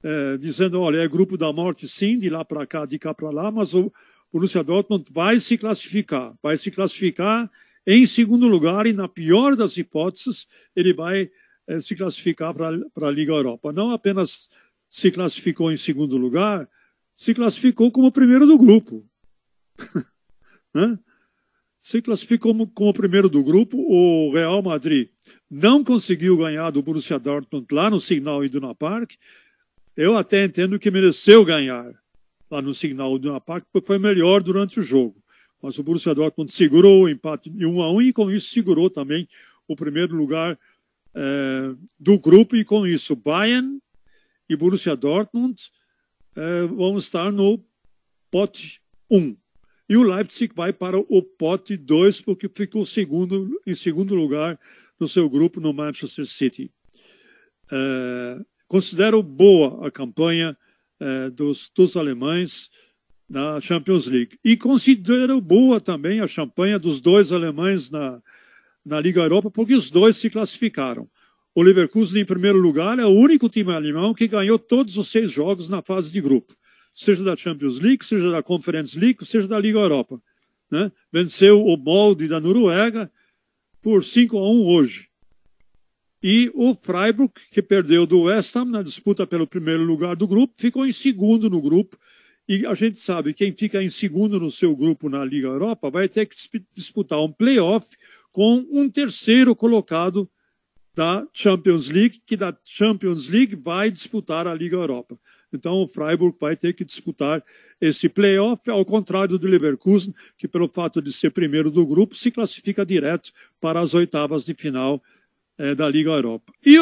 é, 0.01 0.37
dizendo, 0.37 0.79
olha, 0.79 0.99
é 0.99 1.07
grupo 1.07 1.37
da 1.37 1.51
morte 1.51 1.85
sim, 1.85 2.17
de 2.17 2.29
lá 2.29 2.45
para 2.45 2.65
cá, 2.65 2.85
de 2.85 2.97
cá 2.97 3.13
para 3.13 3.29
lá, 3.29 3.51
mas 3.51 3.73
o 3.73 3.91
Borussia 4.33 4.63
Dortmund 4.63 5.05
vai 5.11 5.39
se 5.39 5.57
classificar, 5.59 6.33
vai 6.41 6.57
se 6.57 6.71
classificar 6.71 7.49
em 7.85 8.03
segundo 8.07 8.47
lugar 8.47 8.87
e 8.87 8.93
na 8.93 9.07
pior 9.07 9.55
das 9.55 9.77
hipóteses 9.77 10.47
ele 10.75 10.91
vai 10.91 11.29
é, 11.67 11.79
se 11.79 11.95
classificar 11.95 12.51
para 12.51 13.07
a 13.07 13.11
Liga 13.11 13.31
Europa. 13.31 13.71
Não 13.71 13.91
apenas 13.91 14.49
se 14.89 15.11
classificou 15.11 15.71
em 15.71 15.77
segundo 15.77 16.17
lugar, 16.17 16.67
se 17.15 17.33
classificou 17.33 17.91
como 17.91 18.11
primeiro 18.11 18.47
do 18.47 18.57
grupo. 18.57 19.07
né? 20.73 20.97
se 21.83 22.01
classificou 22.01 22.53
como, 22.53 22.67
como 22.67 22.93
primeiro 22.93 23.29
do 23.29 23.43
grupo. 23.43 23.77
O 23.77 24.31
Real 24.31 24.63
Madrid 24.63 25.09
não 25.51 25.83
conseguiu 25.83 26.37
ganhar 26.37 26.71
do 26.71 26.81
Borussia 26.81 27.19
Dortmund 27.19 27.67
lá 27.71 27.89
no 27.89 27.99
Signal 27.99 28.43
Iduna 28.43 28.73
Park. 28.73 29.11
Eu 29.95 30.17
até 30.17 30.45
entendo 30.45 30.79
que 30.79 30.89
mereceu 30.89 31.45
ganhar 31.45 31.93
lá 32.53 32.61
no 32.61 32.73
Signal 32.73 33.15
Iduna 33.15 33.41
Park, 33.41 33.65
porque 33.71 33.87
foi 33.87 33.97
melhor 33.97 34.43
durante 34.43 34.79
o 34.79 34.83
jogo. 34.83 35.21
Mas 35.61 35.79
o 35.79 35.83
Borussia 35.83 36.13
Dortmund 36.13 36.51
segurou 36.51 37.03
o 37.03 37.09
empate 37.09 37.49
de 37.49 37.65
1 37.65 37.81
a 37.81 37.91
1 37.91 38.01
e 38.01 38.13
com 38.13 38.29
isso 38.29 38.49
segurou 38.49 38.89
também 38.89 39.27
o 39.67 39.75
primeiro 39.75 40.15
lugar 40.15 40.59
é, 41.15 41.73
do 41.99 42.19
grupo 42.19 42.55
e 42.55 42.63
com 42.63 42.85
isso 42.85 43.15
Bayern 43.15 43.79
e 44.47 44.55
Borussia 44.55 44.95
Dortmund 44.95 45.71
é, 46.35 46.65
vão 46.67 46.97
estar 46.97 47.31
no 47.31 47.63
pote 48.29 48.81
1. 49.09 49.35
E 49.89 49.97
o 49.97 50.03
Leipzig 50.03 50.53
vai 50.55 50.71
para 50.71 50.97
o 50.97 51.21
pote 51.21 51.75
2, 51.75 52.21
porque 52.21 52.49
ficou 52.53 52.85
segundo, 52.85 53.59
em 53.65 53.73
segundo 53.73 54.15
lugar 54.15 54.59
no 54.99 55.07
seu 55.07 55.29
grupo 55.29 55.59
no 55.59 55.73
Manchester 55.73 56.25
City. 56.25 56.71
É, 57.71 58.39
considero 58.67 59.23
boa 59.23 59.87
a 59.87 59.91
campanha 59.91 60.57
é, 61.03 61.29
dos, 61.29 61.69
dos 61.75 61.97
alemães 61.97 62.69
na 63.29 63.59
Champions 63.59 64.07
League. 64.07 64.37
E 64.43 64.55
considero 64.55 65.39
boa 65.41 65.81
também 65.81 66.21
a 66.21 66.27
campanha 66.27 66.79
dos 66.79 67.01
dois 67.01 67.31
alemães 67.31 67.89
na, 67.89 68.21
na 68.85 68.99
Liga 68.99 69.21
Europa, 69.21 69.51
porque 69.51 69.73
os 69.73 69.89
dois 69.89 70.17
se 70.17 70.29
classificaram. 70.29 71.09
O 71.55 71.61
Leverkusen, 71.61 72.21
em 72.21 72.25
primeiro 72.25 72.57
lugar, 72.57 72.97
é 72.99 73.05
o 73.05 73.09
único 73.09 73.49
time 73.49 73.73
alemão 73.73 74.13
que 74.13 74.27
ganhou 74.27 74.57
todos 74.57 74.97
os 74.97 75.09
seis 75.09 75.31
jogos 75.31 75.69
na 75.69 75.81
fase 75.81 76.11
de 76.11 76.21
grupo 76.21 76.53
seja 76.93 77.23
da 77.23 77.35
Champions 77.35 77.79
League, 77.79 78.05
seja 78.05 78.31
da 78.31 78.43
Conference 78.43 78.97
League, 78.97 79.25
seja 79.25 79.47
da 79.47 79.59
Liga 79.59 79.79
Europa. 79.79 80.21
Né? 80.69 80.91
Venceu 81.11 81.65
o 81.65 81.75
molde 81.75 82.27
da 82.27 82.39
Noruega 82.39 83.11
por 83.81 84.03
5 84.03 84.37
a 84.37 84.51
1 84.51 84.65
hoje. 84.65 85.09
E 86.23 86.49
o 86.55 86.73
Freiburg, 86.73 87.33
que 87.51 87.61
perdeu 87.61 88.05
do 88.05 88.21
West 88.21 88.55
Ham 88.55 88.63
na 88.63 88.81
disputa 88.81 89.27
pelo 89.27 89.45
primeiro 89.45 89.83
lugar 89.83 90.15
do 90.15 90.25
grupo, 90.25 90.53
ficou 90.55 90.85
em 90.85 90.91
segundo 90.93 91.49
no 91.49 91.61
grupo. 91.61 91.97
E 92.47 92.65
a 92.65 92.73
gente 92.73 92.97
sabe, 92.97 93.33
quem 93.33 93.53
fica 93.53 93.83
em 93.83 93.89
segundo 93.89 94.39
no 94.39 94.49
seu 94.49 94.73
grupo 94.73 95.09
na 95.09 95.25
Liga 95.25 95.47
Europa 95.47 95.89
vai 95.89 96.07
ter 96.07 96.25
que 96.25 96.35
disputar 96.73 97.19
um 97.19 97.31
playoff 97.31 97.87
com 98.31 98.65
um 98.71 98.89
terceiro 98.89 99.53
colocado 99.53 100.29
da 100.95 101.27
Champions 101.33 101.89
League, 101.89 102.21
que 102.25 102.37
da 102.37 102.55
Champions 102.63 103.27
League 103.27 103.55
vai 103.55 103.91
disputar 103.91 104.47
a 104.47 104.53
Liga 104.53 104.77
Europa. 104.77 105.19
Então 105.51 105.81
o 105.81 105.87
Freiburg 105.87 106.37
vai 106.39 106.55
ter 106.55 106.73
que 106.73 106.85
disputar 106.85 107.43
esse 107.81 108.07
playoff, 108.07 108.69
ao 108.69 108.85
contrário 108.85 109.37
do 109.37 109.47
Leverkusen, 109.47 110.13
que 110.37 110.47
pelo 110.47 110.69
fato 110.69 111.01
de 111.01 111.11
ser 111.11 111.31
primeiro 111.31 111.69
do 111.69 111.85
grupo, 111.85 112.15
se 112.15 112.31
classifica 112.31 112.85
direto 112.85 113.31
para 113.59 113.79
as 113.81 113.93
oitavas 113.93 114.45
de 114.45 114.53
final 114.53 115.01
eh, 115.63 115.73
da 115.73 115.89
Liga 115.89 116.09
Europa. 116.09 116.51
E 116.65 116.77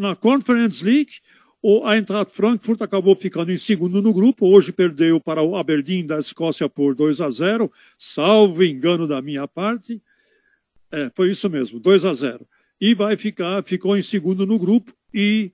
na 0.00 0.16
Conference 0.16 0.82
League, 0.82 1.20
o 1.62 1.86
Eintracht 1.86 2.32
Frankfurt 2.34 2.80
acabou 2.80 3.14
ficando 3.14 3.52
em 3.52 3.58
segundo 3.58 4.00
no 4.00 4.14
grupo, 4.14 4.46
hoje 4.46 4.72
perdeu 4.72 5.20
para 5.20 5.42
o 5.42 5.54
Aberdeen 5.54 6.06
da 6.06 6.18
Escócia 6.18 6.66
por 6.66 6.94
2 6.94 7.20
a 7.20 7.28
0, 7.28 7.70
salvo 7.98 8.64
engano 8.64 9.06
da 9.06 9.20
minha 9.20 9.46
parte. 9.46 10.00
É, 10.90 11.10
foi 11.14 11.30
isso 11.30 11.50
mesmo, 11.50 11.78
2 11.78 12.06
a 12.06 12.14
0. 12.14 12.46
E 12.80 12.94
vai 12.94 13.18
ficar, 13.18 13.62
ficou 13.64 13.94
em 13.94 14.02
segundo 14.02 14.46
no 14.46 14.58
grupo 14.58 14.94
e 15.12 15.52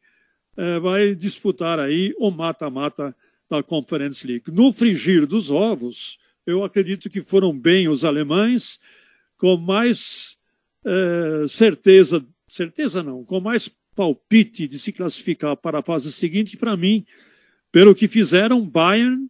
é, 0.56 0.78
vai 0.78 1.16
disputar 1.16 1.80
aí 1.80 2.14
o 2.16 2.30
mata-mata 2.30 3.12
da 3.50 3.60
Conference 3.60 4.24
League. 4.24 4.52
No 4.52 4.72
frigir 4.72 5.26
dos 5.26 5.50
ovos, 5.50 6.16
eu 6.46 6.62
acredito 6.62 7.10
que 7.10 7.22
foram 7.22 7.58
bem 7.58 7.88
os 7.88 8.04
alemães, 8.04 8.78
com 9.36 9.56
mais 9.56 10.36
é, 10.84 11.46
certeza, 11.48 12.24
certeza 12.52 13.02
não, 13.02 13.24
com 13.24 13.40
mais 13.40 13.70
palpite 13.94 14.68
de 14.68 14.78
se 14.78 14.92
classificar 14.92 15.56
para 15.56 15.78
a 15.78 15.82
fase 15.82 16.12
seguinte, 16.12 16.56
para 16.56 16.76
mim, 16.76 17.04
pelo 17.70 17.94
que 17.94 18.06
fizeram 18.06 18.66
Bayern, 18.66 19.26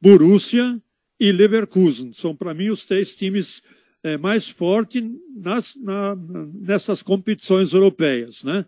Borussia 0.00 0.80
e 1.20 1.30
Leverkusen. 1.30 2.12
São, 2.12 2.34
para 2.34 2.54
mim, 2.54 2.70
os 2.70 2.86
três 2.86 3.14
times 3.14 3.62
é, 4.02 4.16
mais 4.16 4.48
fortes 4.48 5.02
nas, 5.34 5.76
na, 5.76 6.16
nessas 6.54 7.02
competições 7.02 7.72
europeias. 7.72 8.42
Né? 8.42 8.64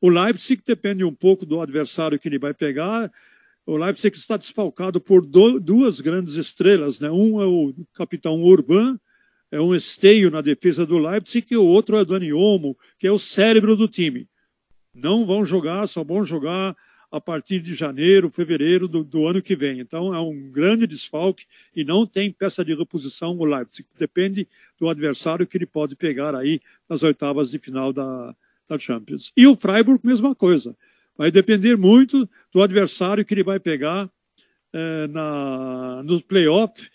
O 0.00 0.08
Leipzig 0.08 0.62
depende 0.64 1.02
um 1.02 1.14
pouco 1.14 1.46
do 1.46 1.60
adversário 1.60 2.18
que 2.18 2.28
ele 2.28 2.38
vai 2.38 2.52
pegar. 2.52 3.10
O 3.64 3.76
Leipzig 3.76 4.16
está 4.16 4.36
desfalcado 4.36 5.00
por 5.00 5.24
do, 5.24 5.58
duas 5.58 6.00
grandes 6.00 6.34
estrelas. 6.34 7.00
Né? 7.00 7.10
Um 7.10 7.40
é 7.40 7.46
o 7.46 7.74
capitão 7.94 8.42
Urban, 8.42 8.98
é 9.56 9.60
um 9.60 9.74
esteio 9.74 10.30
na 10.30 10.42
defesa 10.42 10.84
do 10.84 10.98
Leipzig, 10.98 11.46
e 11.50 11.56
o 11.56 11.64
outro 11.64 11.96
é 11.96 12.02
o 12.02 12.04
Dani 12.04 12.32
Olmo, 12.32 12.76
que 12.98 13.06
é 13.06 13.10
o 13.10 13.18
cérebro 13.18 13.74
do 13.74 13.88
time. 13.88 14.28
Não 14.94 15.24
vão 15.24 15.44
jogar, 15.44 15.86
só 15.86 16.04
vão 16.04 16.22
jogar 16.22 16.76
a 17.10 17.20
partir 17.20 17.60
de 17.60 17.74
janeiro, 17.74 18.30
fevereiro 18.30 18.86
do, 18.86 19.02
do, 19.02 19.26
ano 19.26 19.40
que 19.40 19.56
vem. 19.56 19.80
Então 19.80 20.14
é 20.14 20.20
um 20.20 20.50
grande 20.50 20.86
desfalque 20.86 21.46
e 21.74 21.84
não 21.84 22.06
tem 22.06 22.30
peça 22.30 22.62
de 22.62 22.74
reposição 22.74 23.36
o 23.38 23.44
Leipzig. 23.46 23.88
Depende 23.98 24.46
do 24.78 24.90
adversário 24.90 25.46
que 25.46 25.56
ele 25.56 25.66
pode 25.66 25.96
pegar 25.96 26.34
aí 26.34 26.60
nas 26.86 27.02
oitavas 27.02 27.50
de 27.50 27.58
final 27.58 27.92
da, 27.92 28.34
da 28.68 28.78
Champions. 28.78 29.32
E 29.34 29.46
o 29.46 29.56
Freiburg, 29.56 30.06
mesma 30.06 30.34
coisa. 30.34 30.76
Vai 31.16 31.30
depender 31.30 31.76
muito 31.78 32.28
do 32.52 32.60
adversário 32.60 33.24
que 33.24 33.32
ele 33.32 33.42
vai 33.42 33.58
pegar 33.58 34.10
é, 34.70 35.06
na, 35.06 36.02
nos 36.02 36.20
playoffs, 36.20 36.90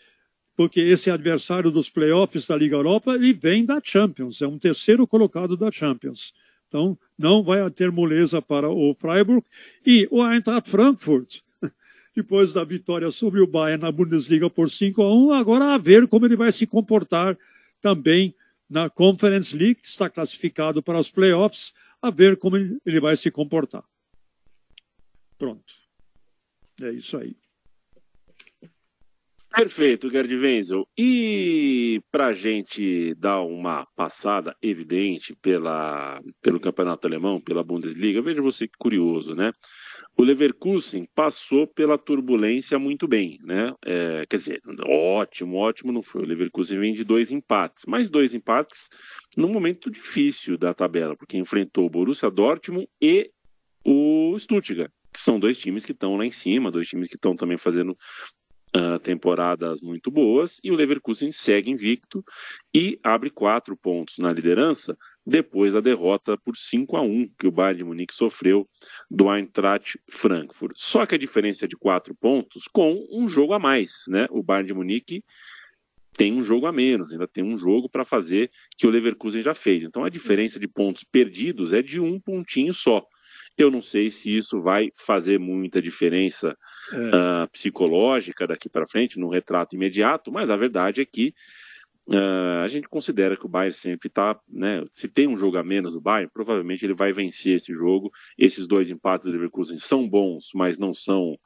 porque 0.62 0.80
esse 0.80 1.10
adversário 1.10 1.72
dos 1.72 1.90
playoffs 1.90 2.46
da 2.46 2.56
Liga 2.56 2.76
Europa 2.76 3.16
ele 3.16 3.34
vem 3.34 3.66
da 3.66 3.82
Champions, 3.84 4.44
é 4.44 4.48
um 4.48 4.60
terceiro 4.60 5.08
colocado 5.08 5.58
da 5.58 5.72
Champions. 5.72 6.36
Então, 6.68 6.96
não 7.18 7.42
vai 7.42 7.68
ter 7.72 7.92
moleza 7.92 8.40
para 8.44 8.70
o 8.70 8.94
Freiburg. 8.94 9.44
E 9.84 10.08
o 10.12 10.24
Eintracht 10.24 10.70
Frankfurt, 10.70 11.40
depois 12.16 12.54
da 12.54 12.64
vitória 12.64 13.10
sobre 13.10 13.42
o 13.42 13.48
Bayern 13.48 13.82
na 13.82 13.92
Bundesliga 13.92 14.52
por 14.52 14.70
5 14.70 15.02
a 15.02 15.12
1, 15.12 15.34
agora 15.34 15.74
a 15.74 15.80
ver 15.80 16.08
como 16.08 16.28
ele 16.28 16.36
vai 16.36 16.52
se 16.52 16.68
comportar 16.68 17.36
também 17.82 18.36
na 18.70 18.88
Conference 18.88 19.58
League, 19.58 19.82
que 19.82 19.88
está 19.88 20.12
classificado 20.12 20.84
para 20.84 21.00
os 21.00 21.10
playoffs, 21.10 21.74
a 22.00 22.12
ver 22.12 22.38
como 22.38 22.56
ele 22.56 23.00
vai 23.00 23.16
se 23.16 23.32
comportar. 23.32 23.84
Pronto. 25.40 25.74
É 26.80 26.92
isso 26.92 27.18
aí. 27.18 27.36
Perfeito, 29.54 30.10
Gerd 30.10 30.34
Wenzel. 30.34 30.88
E 30.98 32.00
para 32.10 32.28
a 32.28 32.34
gente 32.34 33.14
dar 33.16 33.42
uma 33.42 33.86
passada 33.98 34.56
evidente 34.62 35.36
pela, 35.42 36.22
pelo 36.42 36.60
campeonato 36.60 37.06
alemão, 37.06 37.40
pela 37.40 37.64
Bundesliga, 37.64 38.22
veja 38.22 38.42
você 38.42 38.66
que 38.66 38.78
curioso, 38.80 39.36
né? 39.36 39.52
O 40.18 40.24
Leverkusen 40.24 41.06
passou 41.14 41.68
pela 41.68 41.98
turbulência 41.98 42.80
muito 42.80 43.08
bem, 43.10 43.40
né? 43.44 43.74
É, 43.86 44.26
quer 44.30 44.38
dizer, 44.38 44.62
ótimo, 44.86 45.58
ótimo 45.58 45.92
não 45.92 46.02
foi. 46.02 46.24
O 46.24 46.28
Leverkusen 46.28 46.80
vem 46.80 46.94
de 46.94 47.04
dois 47.04 47.30
empates, 47.30 47.84
mas 47.86 48.10
dois 48.10 48.34
empates 48.34 48.88
num 49.36 49.50
momento 49.50 49.92
difícil 49.92 50.58
da 50.58 50.74
tabela, 50.74 51.16
porque 51.18 51.38
enfrentou 51.38 51.86
o 51.86 51.90
Borussia 51.90 52.32
Dortmund 52.32 52.88
e 53.02 53.30
o 53.86 54.34
Stuttgart, 54.40 54.92
que 55.12 55.20
são 55.20 55.38
dois 55.38 55.58
times 55.58 55.84
que 55.84 55.92
estão 55.92 56.16
lá 56.16 56.26
em 56.26 56.32
cima, 56.32 56.72
dois 56.72 56.88
times 56.88 57.10
que 57.10 57.16
estão 57.16 57.36
também 57.36 57.58
fazendo 57.58 57.98
uh, 58.76 59.00
temporadas 59.00 59.82
muito 59.82 60.10
boas 60.10 60.60
e 60.64 60.72
o 60.72 60.76
Leverkusen 60.76 61.32
segue 61.32 61.72
invicto 61.72 62.24
e 62.74 63.00
abre 63.04 63.30
quatro 63.30 63.76
pontos 63.76 64.18
na 64.18 64.32
liderança 64.32 64.98
depois 65.26 65.74
da 65.74 65.82
derrota 65.82 66.38
por 66.38 66.56
5 66.56 66.98
a 66.98 67.02
1 67.02 67.30
que 67.38 67.48
o 67.48 67.52
Bayern 67.52 67.78
de 67.78 67.84
Munique 67.84 68.14
sofreu 68.14 68.68
do 69.10 69.34
Eintracht 69.34 70.00
Frankfurt. 70.10 70.74
Só 70.78 71.06
que 71.06 71.16
a 71.16 71.18
diferença 71.18 71.66
é 71.66 71.68
de 71.68 71.78
quatro 71.78 72.16
pontos 72.16 72.64
com 72.72 73.08
um 73.12 73.28
jogo 73.28 73.54
a 73.54 73.60
mais, 73.60 74.04
né? 74.08 74.28
O 74.32 74.42
Bayern 74.42 74.68
de 74.68 74.74
Munique 74.74 75.24
tem 76.14 76.34
um 76.34 76.44
jogo 76.44 76.66
a 76.66 76.72
menos, 76.72 77.12
ainda 77.12 77.28
tem 77.28 77.44
um 77.44 77.56
jogo 77.56 77.90
para 77.90 78.04
fazer 78.04 78.52
que 78.78 78.86
o 78.86 78.90
Leverkusen 78.90 79.42
já 79.42 79.54
fez. 79.54 79.84
Então 79.84 80.04
a 80.04 80.10
diferença 80.10 80.60
de 80.60 80.68
pontos 80.68 81.04
perdidos 81.04 81.74
é 81.74 81.82
de 81.82 82.00
um 82.00 82.20
pontinho 82.20 82.74
só. 82.74 83.06
Eu 83.62 83.70
não 83.70 83.82
sei 83.82 84.10
se 84.10 84.36
isso 84.36 84.60
vai 84.60 84.92
fazer 84.98 85.40
muita 85.40 85.80
diferença 85.80 86.58
é. 86.92 86.98
uh, 86.98 87.50
psicológica 87.52 88.48
daqui 88.48 88.68
para 88.68 88.88
frente, 88.88 89.20
no 89.20 89.30
retrato 89.30 89.76
imediato, 89.76 90.32
mas 90.32 90.50
a 90.50 90.56
verdade 90.56 91.00
é 91.00 91.06
que 91.06 91.32
uh, 92.08 92.64
a 92.64 92.68
gente 92.68 92.88
considera 92.88 93.38
que 93.38 93.46
o 93.46 93.50
Bayern 93.50 93.74
sempre 93.74 94.08
está, 94.08 94.40
né, 94.50 94.84
se 94.90 95.08
tem 95.08 95.28
um 95.28 95.38
jogo 95.38 95.58
a 95.58 95.64
menos 95.64 95.94
do 95.94 96.02
Bayern, 96.02 96.32
provavelmente 96.34 96.84
ele 96.84 96.96
vai 96.96 97.12
vencer 97.12 97.58
esse 97.58 97.72
jogo. 97.72 98.12
Esses 98.36 98.66
dois 98.66 98.90
empates 98.90 99.28
do 99.28 99.32
Leverkusen 99.32 99.78
são 99.78 100.10
bons, 100.10 100.50
mas 100.56 100.80
não 100.80 100.92
são 100.92 101.38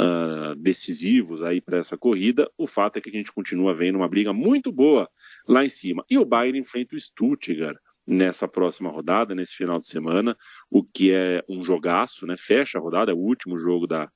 uh, 0.00 0.54
decisivos 0.56 1.42
aí 1.42 1.60
para 1.60 1.78
essa 1.78 1.98
corrida. 1.98 2.48
O 2.56 2.68
fato 2.68 2.98
é 2.98 3.00
que 3.00 3.08
a 3.08 3.12
gente 3.12 3.32
continua 3.32 3.74
vendo 3.74 3.96
uma 3.96 4.08
briga 4.08 4.32
muito 4.32 4.70
boa 4.70 5.08
lá 5.48 5.64
em 5.64 5.68
cima. 5.68 6.04
E 6.08 6.16
o 6.16 6.24
Bayern 6.24 6.60
enfrenta 6.60 6.94
o 6.94 7.00
Stuttgart 7.00 7.76
nessa 8.06 8.46
próxima 8.46 8.90
rodada, 8.90 9.34
nesse 9.34 9.54
final 9.54 9.78
de 9.78 9.86
semana, 9.86 10.36
o 10.70 10.82
que 10.82 11.12
é 11.12 11.42
um 11.48 11.64
jogaço, 11.64 12.26
né? 12.26 12.36
Fecha 12.38 12.78
a 12.78 12.80
rodada, 12.80 13.10
é 13.10 13.14
o 13.14 13.18
último 13.18 13.58
jogo 13.58 13.86
da, 13.86 14.08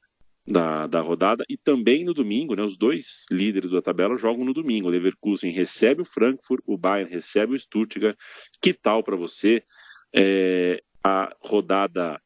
da, 0.47 0.87
da 0.87 1.01
rodada, 1.01 1.45
e 1.49 1.57
também 1.57 2.05
no 2.05 2.15
domingo, 2.15 2.55
né? 2.55 2.63
Os 2.63 2.77
dois 2.77 3.25
líderes 3.31 3.71
da 3.71 3.83
tabela 3.83 4.17
jogam 4.17 4.45
no 4.45 4.55
domingo. 4.55 4.89
O 4.89 4.91
Leverkusen 4.91 5.51
recebe 5.51 6.03
o 6.03 6.05
Frankfurt, 6.05 6.63
o 6.67 6.79
Bayern 6.79 7.11
recebe 7.11 7.55
o 7.55 7.59
Stuttgart. 7.59 8.17
Que 8.61 8.73
tal 8.73 9.03
para 9.03 9.17
você 9.17 9.63
é, 10.15 10.83
a 11.03 11.35
rodada 11.41 12.21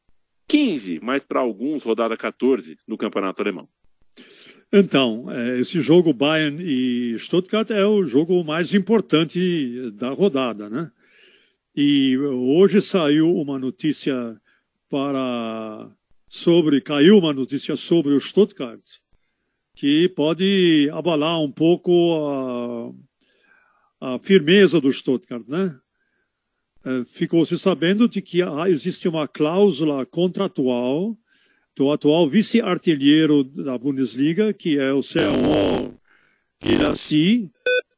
15, 0.49 1.01
mas 1.03 1.23
para 1.23 1.41
alguns 1.41 1.83
rodada 1.83 2.17
14 2.17 2.77
do 2.87 2.99
Campeonato 2.99 3.41
Alemão? 3.41 3.69
Então, 4.73 5.31
é, 5.31 5.61
esse 5.61 5.81
jogo 5.81 6.13
Bayern 6.13 6.63
e 6.63 7.19
Stuttgart 7.19 7.71
é 7.71 7.87
o 7.87 8.05
jogo 8.05 8.43
mais 8.45 8.75
importante 8.75 9.91
da 9.93 10.11
rodada, 10.11 10.69
né? 10.69 10.91
E 11.77 12.17
hoje 12.17 12.81
saiu 12.81 13.35
uma 13.35 13.59
notícia 13.59 14.41
para 14.89 15.91
sobre 16.29 16.81
caiu 16.81 17.19
uma 17.19 17.33
notícia 17.33 17.75
sobre 17.75 18.13
o 18.13 18.21
Stuttgart 18.21 18.81
que 19.75 20.09
pode 20.11 20.89
abalar 20.93 21.41
um 21.41 21.51
pouco 21.51 22.95
a, 24.01 24.15
a 24.15 24.19
firmeza 24.21 24.81
do 24.81 24.93
Stuttgart, 24.93 25.43
né? 25.49 25.77
É, 26.85 27.05
ficou 27.05 27.45
se 27.45 27.59
sabendo 27.59 28.09
de 28.09 28.23
que 28.23 28.39
existe 28.69 29.09
uma 29.09 29.27
cláusula 29.27 30.07
contratual 30.07 31.19
do 31.75 31.91
atual 31.91 32.29
vice-artilheiro 32.29 33.43
da 33.43 33.77
Bundesliga, 33.77 34.53
que 34.53 34.79
é 34.79 34.93
o 34.93 35.03
Sermon 35.03 35.93
Guirassi, 36.63 37.51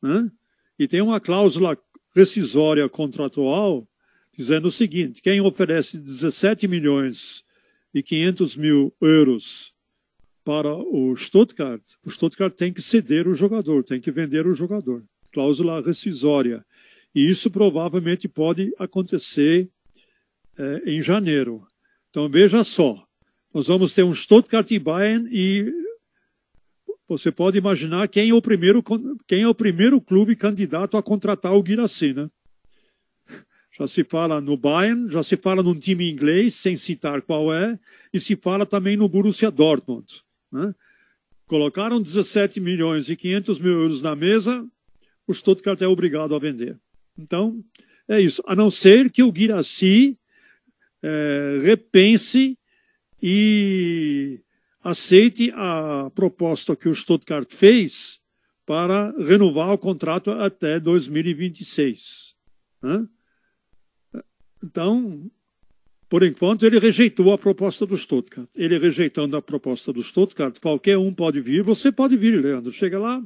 né? 0.02 0.30
e 0.78 0.86
tem 0.86 1.00
uma 1.00 1.20
cláusula 1.20 1.76
rescisória 2.16 2.88
contratual, 2.88 3.87
dizendo 4.35 4.68
o 4.68 4.72
seguinte: 4.72 5.20
quem 5.20 5.38
oferece 5.42 6.00
17 6.00 6.66
milhões 6.66 7.44
e 7.92 8.02
500 8.02 8.57
mil 8.57 8.94
euros 9.02 9.74
para 10.42 10.74
o 10.74 11.14
Stuttgart, 11.14 11.83
o 12.02 12.11
Stuttgart 12.11 12.55
tem 12.55 12.72
que 12.72 12.81
ceder 12.81 13.29
o 13.29 13.35
jogador, 13.35 13.85
tem 13.85 14.00
que 14.00 14.11
vender 14.11 14.46
o 14.46 14.55
jogador. 14.55 15.05
Cláusula 15.31 15.83
rescisória. 15.83 16.64
E 17.14 17.29
isso 17.29 17.50
provavelmente 17.50 18.29
pode 18.29 18.72
acontecer 18.79 19.68
é, 20.57 20.83
em 20.87 21.02
janeiro. 21.02 21.66
Então 22.09 22.29
veja 22.29 22.64
só, 22.64 23.05
nós 23.52 23.66
vamos 23.66 23.94
ter 23.94 24.05
um 24.05 24.14
Stuttgart 24.14 24.70
e 24.70 24.79
Bayern 24.79 25.29
e 25.31 25.70
você 27.08 27.30
pode 27.30 27.56
imaginar 27.56 28.08
quem 28.08 28.30
é 28.30 28.34
o 28.34 28.42
primeiro, 28.42 28.82
quem 29.26 29.42
é 29.42 29.48
o 29.48 29.54
primeiro 29.54 30.00
clube 30.00 30.34
candidato 30.34 30.96
a 30.96 31.02
contratar 31.02 31.52
o 31.52 31.62
Guirassy, 31.62 32.12
né? 32.12 32.30
Já 33.78 33.86
se 33.86 34.02
fala 34.04 34.40
no 34.40 34.56
Bayern, 34.56 35.10
já 35.10 35.22
se 35.22 35.36
fala 35.36 35.62
num 35.62 35.78
time 35.78 36.10
inglês, 36.10 36.54
sem 36.54 36.76
citar 36.76 37.20
qual 37.20 37.52
é, 37.52 37.78
e 38.12 38.18
se 38.18 38.34
fala 38.34 38.64
também 38.64 38.96
no 38.96 39.06
Borussia 39.06 39.50
Dortmund. 39.50 40.22
Né? 40.50 40.74
Colocaram 41.46 42.00
17 42.00 42.58
milhões 42.58 43.10
e 43.10 43.16
500 43.16 43.58
mil 43.60 43.72
euros 43.82 44.00
na 44.00 44.16
mesa, 44.16 44.66
o 45.26 45.34
Stuttgart 45.34 45.82
é 45.82 45.86
obrigado 45.86 46.34
a 46.34 46.38
vender. 46.38 46.78
Então, 47.18 47.62
é 48.08 48.18
isso. 48.18 48.42
A 48.46 48.56
não 48.56 48.70
ser 48.70 49.10
que 49.10 49.22
o 49.22 49.30
Guirassy 49.30 50.18
é, 51.02 51.60
repense 51.62 52.58
e 53.22 54.40
aceite 54.87 55.53
a 55.55 56.11
proposta 56.14 56.77
que 56.77 56.88
o 56.88 56.94
Stuttgart 56.94 57.53
fez 57.53 58.20
para 58.64 59.12
renovar 59.18 59.70
o 59.70 59.79
contrato 59.79 60.31
até 60.31 60.79
2026. 60.79 62.37
Né? 62.83 63.07
Então, 64.62 65.29
por 66.09 66.22
enquanto, 66.22 66.64
ele 66.64 66.79
rejeitou 66.79 67.33
a 67.33 67.38
proposta 67.38 67.85
do 67.85 67.96
Stuttgart. 67.96 68.49
Ele 68.55 68.79
rejeitando 68.79 69.37
a 69.37 69.42
proposta 69.42 69.92
do 69.92 70.03
Stuttgart, 70.03 70.59
qualquer 70.61 70.96
um 70.96 71.12
pode 71.12 71.40
vir. 71.40 71.64
Você 71.64 71.90
pode 71.90 72.16
vir, 72.16 72.40
Leandro. 72.40 72.70
Chega 72.70 72.99
lá, 72.99 73.20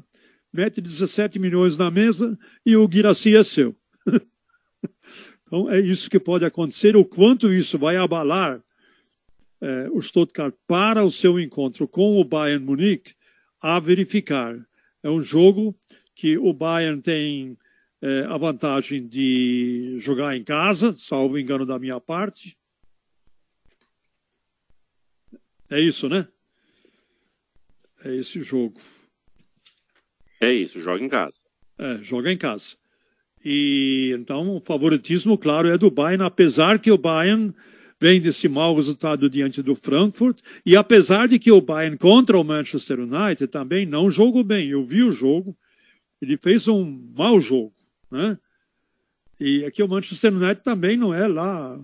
mete 0.51 0.81
17 0.81 1.39
milhões 1.39 1.77
na 1.77 1.91
mesa 1.91 2.39
e 2.65 2.75
o 2.75 2.89
Guiraci 2.89 3.37
é 3.37 3.43
seu. 3.43 3.77
então, 5.43 5.71
é 5.71 5.79
isso 5.79 6.09
que 6.09 6.19
pode 6.19 6.45
acontecer. 6.47 6.97
O 6.97 7.05
quanto 7.05 7.53
isso 7.53 7.79
vai 7.79 7.97
abalar 7.97 8.63
eh, 9.61 9.89
o 9.91 10.01
Stuttgart 10.01 10.55
para 10.67 11.03
o 11.03 11.11
seu 11.11 11.39
encontro 11.39 11.87
com 11.87 12.19
o 12.19 12.25
Bayern 12.25 12.65
Munique 12.65 13.15
a 13.61 13.79
verificar. 13.79 14.57
É 15.03 15.11
um 15.11 15.21
jogo 15.21 15.77
que 16.15 16.39
o 16.39 16.53
Bayern 16.53 17.01
tem 17.01 17.59
eh, 18.03 18.25
a 18.29 18.37
vantagem 18.37 19.07
de 19.07 19.97
jogar 19.99 20.37
em 20.37 20.43
casa, 20.45 20.95
salvo 20.95 21.39
engano 21.39 21.67
da 21.67 21.79
minha 21.79 22.01
parte. 22.01 22.57
É 25.71 25.81
isso, 25.81 26.09
né? 26.09 26.27
É 28.05 28.15
esse 28.17 28.43
jogo. 28.43 28.81
É 30.41 30.53
isso, 30.53 30.81
joga 30.81 31.05
em 31.05 31.09
casa. 31.09 31.41
É, 31.79 31.99
joga 32.03 32.33
em 32.33 32.39
casa. 32.39 32.77
E 33.45 34.13
então 34.19 34.57
o 34.57 34.61
favoritismo, 34.61 35.39
claro, 35.39 35.69
é 35.69 35.79
do 35.79 35.91
Bayern, 35.91 36.25
apesar 36.25 36.79
que 36.79 36.91
o 36.91 36.99
Bayern 36.99 37.55
vem 38.01 38.21
desse 38.21 38.49
mau 38.49 38.75
resultado 38.75 39.29
diante 39.29 39.63
do 39.63 39.75
Frankfurt, 39.75 40.39
e 40.65 40.75
apesar 40.77 41.29
de 41.29 41.39
que 41.39 41.53
o 41.53 41.61
Bayern 41.61 41.99
contra 41.99 42.39
o 42.39 42.45
Manchester 42.45 43.01
United 43.01 43.47
também 43.49 43.85
não 43.85 44.11
jogou 44.11 44.43
bem. 44.43 44.71
Eu 44.71 44.85
vi 44.85 45.03
o 45.03 45.13
jogo, 45.13 45.57
ele 46.21 46.37
fez 46.37 46.67
um 46.67 46.85
mau 47.15 47.41
jogo, 47.41 47.75
né? 48.11 48.39
E 49.39 49.65
aqui 49.65 49.83
o 49.83 49.89
Manchester 49.89 50.35
United 50.35 50.63
também 50.63 50.97
não 50.97 51.15
é 51.15 51.27
lá 51.27 51.79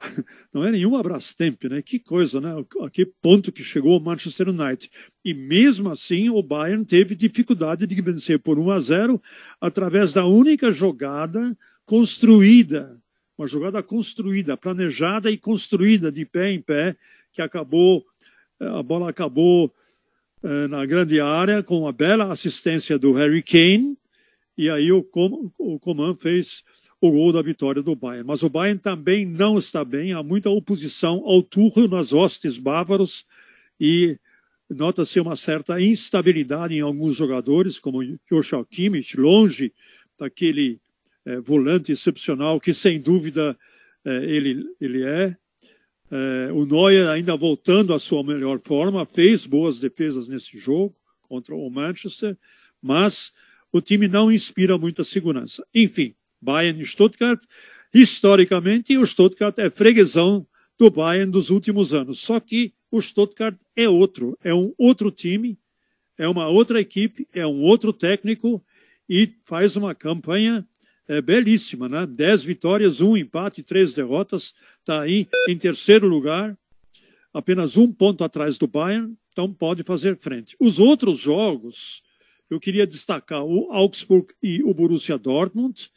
não 0.52 0.64
é 0.64 0.70
nenhum 0.70 0.96
Abrastemp, 0.96 1.64
né? 1.64 1.82
Que 1.82 1.98
coisa, 1.98 2.40
né? 2.40 2.54
A 2.82 2.90
que 2.90 3.04
ponto 3.04 3.52
que 3.52 3.62
chegou 3.62 3.98
o 3.98 4.02
Manchester 4.02 4.48
United. 4.48 4.90
E 5.24 5.34
mesmo 5.34 5.90
assim, 5.90 6.30
o 6.30 6.42
Bayern 6.42 6.84
teve 6.84 7.14
dificuldade 7.14 7.86
de 7.86 8.00
vencer 8.00 8.38
por 8.38 8.58
1 8.58 8.70
a 8.70 8.80
0 8.80 9.22
através 9.60 10.12
da 10.12 10.24
única 10.24 10.70
jogada 10.70 11.56
construída, 11.84 12.99
uma 13.40 13.46
jogada 13.46 13.82
construída, 13.82 14.54
planejada 14.54 15.30
e 15.30 15.38
construída 15.38 16.12
de 16.12 16.26
pé 16.26 16.50
em 16.50 16.60
pé, 16.60 16.94
que 17.32 17.40
acabou, 17.40 18.04
eh, 18.60 18.66
a 18.66 18.82
bola 18.82 19.08
acabou 19.08 19.74
eh, 20.42 20.68
na 20.68 20.84
grande 20.84 21.18
área 21.22 21.62
com 21.62 21.80
uma 21.80 21.92
bela 21.92 22.30
assistência 22.30 22.98
do 22.98 23.14
Harry 23.14 23.42
Kane, 23.42 23.96
e 24.58 24.68
aí 24.68 24.92
o, 24.92 25.08
o 25.58 25.78
Coman 25.78 26.14
fez 26.14 26.62
o 27.00 27.10
gol 27.10 27.32
da 27.32 27.40
vitória 27.40 27.82
do 27.82 27.96
Bayern. 27.96 28.26
Mas 28.26 28.42
o 28.42 28.50
Bayern 28.50 28.78
também 28.78 29.24
não 29.24 29.56
está 29.56 29.82
bem, 29.86 30.12
há 30.12 30.22
muita 30.22 30.50
oposição 30.50 31.22
ao 31.24 31.42
Tuchel 31.42 31.88
nas 31.88 32.12
hostes 32.12 32.58
bávaros. 32.58 33.24
E 33.80 34.18
nota-se 34.68 35.18
uma 35.18 35.34
certa 35.34 35.80
instabilidade 35.80 36.74
em 36.74 36.80
alguns 36.80 37.16
jogadores, 37.16 37.78
como 37.78 38.04
Joshua 38.30 38.66
Kimmich, 38.66 39.18
longe 39.18 39.72
daquele 40.18 40.78
é, 41.30 41.40
volante 41.40 41.92
excepcional 41.92 42.58
que 42.58 42.72
sem 42.72 43.00
dúvida 43.00 43.56
é, 44.04 44.10
ele, 44.24 44.64
ele 44.80 45.04
é. 45.04 45.36
é. 46.10 46.52
O 46.52 46.66
Neuer 46.66 47.08
ainda 47.08 47.36
voltando 47.36 47.94
à 47.94 47.98
sua 47.98 48.24
melhor 48.24 48.58
forma, 48.60 49.06
fez 49.06 49.46
boas 49.46 49.78
defesas 49.78 50.28
nesse 50.28 50.58
jogo 50.58 50.94
contra 51.22 51.54
o 51.54 51.70
Manchester, 51.70 52.36
mas 52.82 53.32
o 53.72 53.80
time 53.80 54.08
não 54.08 54.32
inspira 54.32 54.76
muita 54.76 55.04
segurança. 55.04 55.64
Enfim, 55.72 56.14
Bayern 56.40 56.80
e 56.80 56.84
Stuttgart. 56.84 57.40
Historicamente, 57.92 58.96
o 58.96 59.06
Stuttgart 59.06 59.56
é 59.58 59.70
freguesão 59.70 60.46
do 60.78 60.90
Bayern 60.90 61.30
dos 61.30 61.50
últimos 61.50 61.94
anos. 61.94 62.18
Só 62.18 62.40
que 62.40 62.72
o 62.90 63.00
Stuttgart 63.00 63.56
é 63.76 63.88
outro, 63.88 64.36
é 64.42 64.52
um 64.54 64.72
outro 64.76 65.10
time, 65.10 65.58
é 66.18 66.26
uma 66.28 66.48
outra 66.48 66.80
equipe, 66.80 67.28
é 67.32 67.46
um 67.46 67.62
outro 67.62 67.92
técnico 67.92 68.64
e 69.08 69.34
faz 69.44 69.76
uma 69.76 69.94
campanha 69.94 70.66
é, 71.10 71.20
belíssima, 71.20 71.88
né? 71.88 72.06
Dez 72.06 72.44
vitórias, 72.44 73.00
um 73.00 73.16
empate, 73.16 73.64
três 73.64 73.92
derrotas, 73.92 74.54
está 74.78 75.00
aí 75.00 75.26
em 75.48 75.58
terceiro 75.58 76.06
lugar, 76.06 76.56
apenas 77.34 77.76
um 77.76 77.92
ponto 77.92 78.22
atrás 78.22 78.56
do 78.56 78.68
Bayern, 78.68 79.16
então 79.32 79.52
pode 79.52 79.82
fazer 79.82 80.16
frente. 80.16 80.54
Os 80.60 80.78
outros 80.78 81.18
jogos, 81.18 82.00
eu 82.48 82.60
queria 82.60 82.86
destacar 82.86 83.44
o 83.44 83.72
Augsburg 83.72 84.28
e 84.40 84.62
o 84.62 84.72
Borussia 84.72 85.18
Dortmund. 85.18 85.90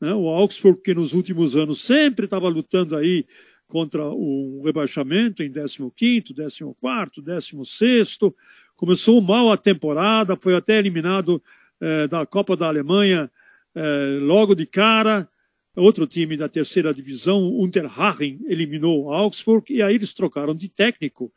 Né? 0.00 0.14
O 0.14 0.28
Augsburg, 0.28 0.80
que 0.80 0.94
nos 0.94 1.12
últimos 1.12 1.56
anos 1.56 1.80
sempre 1.80 2.26
estava 2.26 2.48
lutando 2.48 2.96
aí 2.96 3.26
contra 3.66 4.04
o 4.04 4.62
rebaixamento 4.64 5.42
em 5.42 5.50
15º, 5.50 6.32
14º, 6.34 7.20
16º, 7.20 8.32
começou 8.76 9.20
mal 9.20 9.50
a 9.50 9.56
temporada, 9.56 10.36
foi 10.36 10.54
até 10.54 10.78
eliminado 10.78 11.42
eh, 11.80 12.06
da 12.06 12.24
Copa 12.24 12.56
da 12.56 12.68
Alemanha 12.68 13.28
eh, 13.74 14.18
logo 14.20 14.54
de 14.54 14.66
cara. 14.66 15.28
Outro 15.74 16.06
time 16.06 16.36
da 16.36 16.48
terceira 16.48 16.92
divisão, 16.92 17.48
Unterhaching, 17.58 18.40
eliminou 18.46 19.12
Augsburg 19.12 19.72
e 19.72 19.80
aí 19.82 19.94
eles 19.94 20.12
trocaram 20.12 20.54
de 20.54 20.68
técnico. 20.68 21.32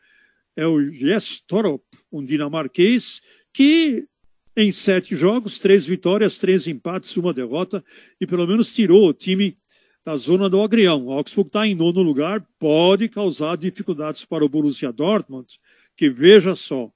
É 0.55 0.67
o 0.67 0.81
Jess 0.91 1.39
Torup, 1.39 1.83
um 2.11 2.23
dinamarquês 2.23 3.21
que 3.53 4.05
em 4.57 4.71
sete 4.71 5.15
jogos, 5.15 5.59
três 5.59 5.85
vitórias, 5.85 6.39
três 6.39 6.67
empates, 6.67 7.15
uma 7.17 7.33
derrota, 7.33 7.83
e 8.19 8.25
pelo 8.25 8.47
menos 8.47 8.73
tirou 8.73 9.09
o 9.09 9.13
time 9.13 9.57
da 10.03 10.15
zona 10.15 10.49
do 10.49 10.61
agrião. 10.61 11.07
O 11.07 11.11
Augsburg 11.11 11.49
está 11.49 11.67
em 11.67 11.75
nono 11.75 12.01
lugar, 12.01 12.45
pode 12.57 13.09
causar 13.09 13.57
dificuldades 13.57 14.23
para 14.23 14.45
o 14.45 14.49
Borussia 14.49 14.93
Dortmund, 14.93 15.59
que 15.97 16.09
veja 16.09 16.55
só, 16.55 16.89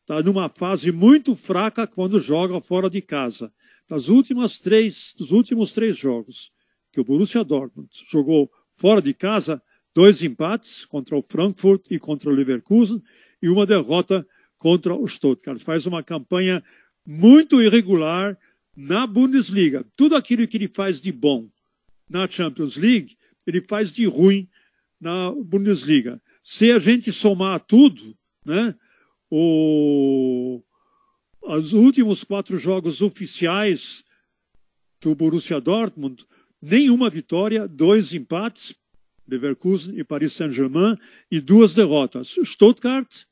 está 0.00 0.20
numa 0.22 0.48
fase 0.48 0.90
muito 0.90 1.36
fraca 1.36 1.86
quando 1.86 2.18
joga 2.18 2.60
fora 2.60 2.90
de 2.90 3.00
casa. 3.00 3.52
Das 3.88 4.08
últimas 4.08 4.58
três, 4.58 5.14
dos 5.16 5.30
últimos 5.30 5.72
três 5.72 5.96
jogos 5.96 6.52
que 6.92 7.00
o 7.00 7.04
Borussia 7.04 7.44
Dortmund 7.44 7.88
jogou 8.10 8.50
fora 8.72 9.00
de 9.00 9.14
casa, 9.14 9.62
dois 9.94 10.22
empates 10.22 10.84
contra 10.84 11.16
o 11.16 11.22
Frankfurt 11.22 11.86
e 11.90 11.98
contra 11.98 12.28
o 12.28 12.32
Leverkusen 12.32 13.02
e 13.40 13.48
uma 13.48 13.66
derrota 13.66 14.26
contra 14.58 14.94
o 14.94 15.06
Stuttgart. 15.06 15.60
Faz 15.60 15.86
uma 15.86 16.02
campanha 16.02 16.62
muito 17.06 17.62
irregular 17.62 18.36
na 18.76 19.06
Bundesliga. 19.06 19.84
Tudo 19.96 20.16
aquilo 20.16 20.46
que 20.48 20.56
ele 20.56 20.68
faz 20.68 21.00
de 21.00 21.12
bom 21.12 21.48
na 22.08 22.28
Champions 22.28 22.76
League, 22.76 23.16
ele 23.46 23.60
faz 23.60 23.92
de 23.92 24.06
ruim 24.06 24.48
na 25.00 25.30
Bundesliga. 25.30 26.20
Se 26.42 26.72
a 26.72 26.78
gente 26.78 27.12
somar 27.12 27.60
tudo, 27.60 28.16
né, 28.44 28.74
o, 29.30 30.62
os 31.46 31.72
últimos 31.72 32.24
quatro 32.24 32.58
jogos 32.58 33.00
oficiais 33.00 34.04
do 35.00 35.14
Borussia 35.14 35.60
Dortmund, 35.60 36.26
nenhuma 36.60 37.08
vitória, 37.08 37.68
dois 37.68 38.12
empates, 38.12 38.74
Leverkusen 39.28 39.98
e 39.98 40.04
Paris 40.04 40.32
Saint-Germain, 40.32 40.96
e 41.30 41.40
duas 41.40 41.74
derrotas. 41.74 42.36
Stuttgart 42.44 43.24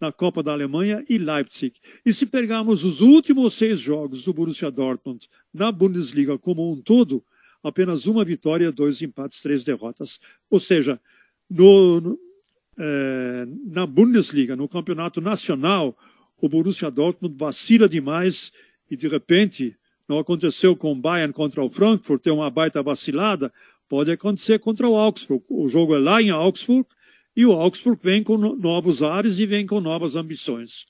na 0.00 0.10
Copa 0.10 0.42
da 0.42 0.52
Alemanha 0.52 1.04
e 1.08 1.16
Leipzig. 1.16 1.74
E 2.04 2.12
se 2.12 2.26
pegarmos 2.26 2.84
os 2.84 3.00
últimos 3.00 3.54
seis 3.54 3.78
jogos 3.78 4.24
do 4.24 4.34
Borussia 4.34 4.70
Dortmund 4.70 5.28
na 5.54 5.70
Bundesliga 5.70 6.36
como 6.36 6.72
um 6.72 6.80
todo, 6.80 7.24
apenas 7.62 8.06
uma 8.06 8.24
vitória, 8.24 8.72
dois 8.72 9.00
empates, 9.00 9.40
três 9.40 9.62
derrotas. 9.62 10.18
Ou 10.50 10.58
seja, 10.58 11.00
no, 11.48 12.00
no, 12.00 12.18
é, 12.76 13.46
na 13.64 13.86
Bundesliga, 13.86 14.56
no 14.56 14.68
campeonato 14.68 15.20
nacional, 15.20 15.96
o 16.42 16.48
Borussia 16.48 16.90
Dortmund 16.90 17.36
vacila 17.38 17.88
demais 17.88 18.52
e, 18.90 18.96
de 18.96 19.06
repente, 19.06 19.76
não 20.08 20.18
aconteceu 20.18 20.74
com 20.74 20.90
o 20.90 20.96
Bayern 20.96 21.32
contra 21.32 21.62
o 21.62 21.70
Frankfurt, 21.70 22.20
tem 22.20 22.32
uma 22.32 22.50
baita 22.50 22.82
vacilada, 22.82 23.52
pode 23.88 24.10
acontecer 24.10 24.58
contra 24.58 24.88
o 24.88 24.96
Augsburg. 24.96 25.44
O 25.48 25.68
jogo 25.68 25.94
é 25.94 25.98
lá 26.00 26.20
em 26.20 26.30
Augsburg, 26.30 26.86
e 27.36 27.46
o 27.46 27.52
Augsburg 27.52 28.00
vem 28.02 28.24
com 28.24 28.36
novos 28.36 29.04
ares 29.04 29.38
e 29.38 29.46
vem 29.46 29.64
com 29.64 29.80
novas 29.80 30.16
ambições. 30.16 30.86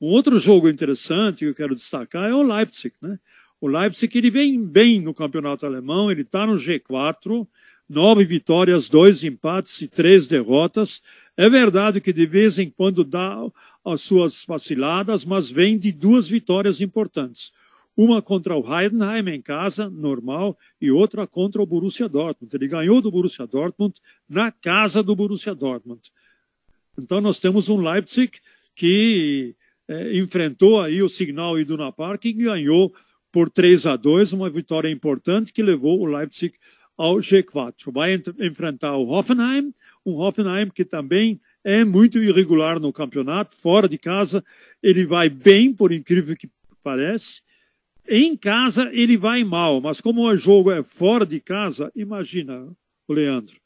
Um 0.00 0.06
outro 0.06 0.38
jogo 0.38 0.68
interessante 0.68 1.40
que 1.40 1.46
eu 1.46 1.54
quero 1.54 1.74
destacar 1.74 2.30
é 2.30 2.34
o 2.34 2.42
Leipzig. 2.42 2.94
Né? 3.02 3.18
O 3.60 3.66
Leipzig 3.66 4.16
ele 4.16 4.30
vem 4.30 4.64
bem 4.64 5.00
no 5.00 5.12
campeonato 5.12 5.66
alemão, 5.66 6.10
ele 6.10 6.22
está 6.22 6.46
no 6.46 6.54
G4, 6.54 7.46
nove 7.88 8.24
vitórias, 8.24 8.88
dois 8.88 9.24
empates 9.24 9.82
e 9.82 9.88
três 9.88 10.28
derrotas. 10.28 11.02
É 11.36 11.48
verdade 11.48 12.00
que 12.00 12.12
de 12.12 12.26
vez 12.26 12.58
em 12.58 12.70
quando 12.70 13.04
dá 13.04 13.38
as 13.84 14.02
suas 14.02 14.44
vaciladas, 14.46 15.24
mas 15.24 15.50
vem 15.50 15.78
de 15.78 15.90
duas 15.90 16.28
vitórias 16.28 16.80
importantes 16.80 17.52
uma 17.96 18.22
contra 18.22 18.56
o 18.56 18.64
Heidenheim 18.64 19.28
em 19.28 19.42
casa, 19.42 19.88
normal, 19.90 20.58
e 20.80 20.90
outra 20.90 21.26
contra 21.26 21.60
o 21.62 21.66
Borussia 21.66 22.08
Dortmund. 22.08 22.54
Ele 22.54 22.68
ganhou 22.68 23.00
do 23.00 23.10
Borussia 23.10 23.46
Dortmund 23.46 23.94
na 24.28 24.50
casa 24.50 25.02
do 25.02 25.14
Borussia 25.14 25.54
Dortmund. 25.54 26.00
Então 26.98 27.20
nós 27.20 27.38
temos 27.38 27.68
um 27.68 27.80
Leipzig 27.80 28.38
que 28.74 29.54
é, 29.88 30.16
enfrentou 30.18 30.80
aí 30.80 31.02
o 31.02 31.08
Signal 31.08 31.58
Iduna 31.58 31.92
Park 31.92 32.24
e 32.24 32.32
ganhou 32.32 32.94
por 33.30 33.48
3 33.48 33.86
a 33.86 33.96
2, 33.96 34.32
uma 34.32 34.50
vitória 34.50 34.90
importante 34.90 35.52
que 35.52 35.62
levou 35.62 36.00
o 36.00 36.06
Leipzig 36.06 36.54
ao 36.96 37.16
G4. 37.16 37.92
Vai 37.92 38.20
enfrentar 38.40 38.96
o 38.96 39.08
Hoffenheim, 39.08 39.72
um 40.04 40.14
Hoffenheim 40.14 40.70
que 40.70 40.84
também 40.84 41.40
é 41.64 41.84
muito 41.84 42.18
irregular 42.18 42.80
no 42.80 42.92
campeonato, 42.92 43.56
fora 43.56 43.88
de 43.88 43.98
casa 43.98 44.44
ele 44.82 45.06
vai 45.06 45.28
bem, 45.28 45.72
por 45.72 45.92
incrível 45.92 46.36
que 46.36 46.50
pareça, 46.82 47.40
em 48.08 48.36
casa 48.36 48.90
ele 48.92 49.16
vai 49.16 49.44
mal, 49.44 49.80
mas 49.80 50.00
como 50.00 50.26
o 50.26 50.36
jogo 50.36 50.70
é 50.70 50.82
fora 50.82 51.24
de 51.24 51.40
casa, 51.40 51.90
imagina, 51.94 52.68
Leandro. 53.08 53.60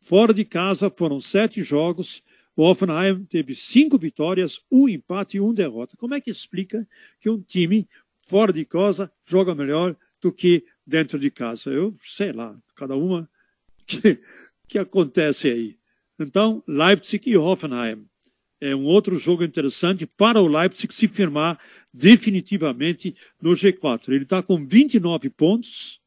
Fora 0.00 0.32
de 0.32 0.44
casa 0.44 0.90
foram 0.94 1.20
sete 1.20 1.62
jogos. 1.62 2.22
O 2.56 2.62
Hoffenheim 2.62 3.24
teve 3.24 3.54
cinco 3.54 3.98
vitórias, 3.98 4.60
um 4.70 4.88
empate 4.88 5.36
e 5.36 5.40
um 5.40 5.54
derrota. 5.54 5.96
Como 5.96 6.14
é 6.14 6.20
que 6.20 6.30
explica 6.30 6.86
que 7.20 7.30
um 7.30 7.40
time 7.40 7.88
fora 8.26 8.52
de 8.52 8.64
casa 8.64 9.10
joga 9.24 9.54
melhor 9.54 9.96
do 10.20 10.32
que 10.32 10.64
dentro 10.86 11.18
de 11.18 11.30
casa? 11.30 11.70
Eu 11.70 11.96
sei 12.02 12.32
lá, 12.32 12.56
cada 12.74 12.96
uma 12.96 13.28
que, 13.86 14.20
que 14.68 14.78
acontece 14.78 15.48
aí. 15.48 15.78
Então, 16.18 16.62
Leipzig 16.66 17.30
e 17.30 17.36
Hoffenheim. 17.36 18.06
É 18.60 18.74
um 18.74 18.84
outro 18.84 19.16
jogo 19.16 19.44
interessante 19.44 20.04
para 20.04 20.42
o 20.42 20.48
Leipzig 20.48 20.92
se 20.92 21.06
firmar 21.06 21.60
definitivamente 21.94 23.14
no 23.40 23.52
G4. 23.52 24.08
Ele 24.08 24.24
está 24.24 24.42
com 24.42 24.66
29 24.66 25.30
pontos 25.30 26.00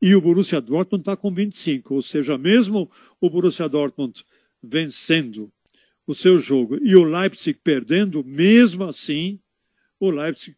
e 0.00 0.14
o 0.14 0.20
Borussia 0.20 0.60
Dortmund 0.60 1.00
está 1.00 1.16
com 1.16 1.32
25. 1.32 1.94
Ou 1.94 2.02
seja, 2.02 2.36
mesmo 2.36 2.90
o 3.18 3.30
Borussia 3.30 3.66
Dortmund 3.66 4.22
vencendo 4.62 5.50
o 6.06 6.14
seu 6.14 6.38
jogo 6.38 6.78
e 6.82 6.94
o 6.94 7.02
Leipzig 7.02 7.58
perdendo, 7.64 8.22
mesmo 8.22 8.84
assim, 8.84 9.40
o 9.98 10.10
Leipzig 10.10 10.56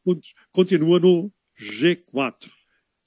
continua 0.51 0.99
no 0.99 1.33
G4. 1.57 2.58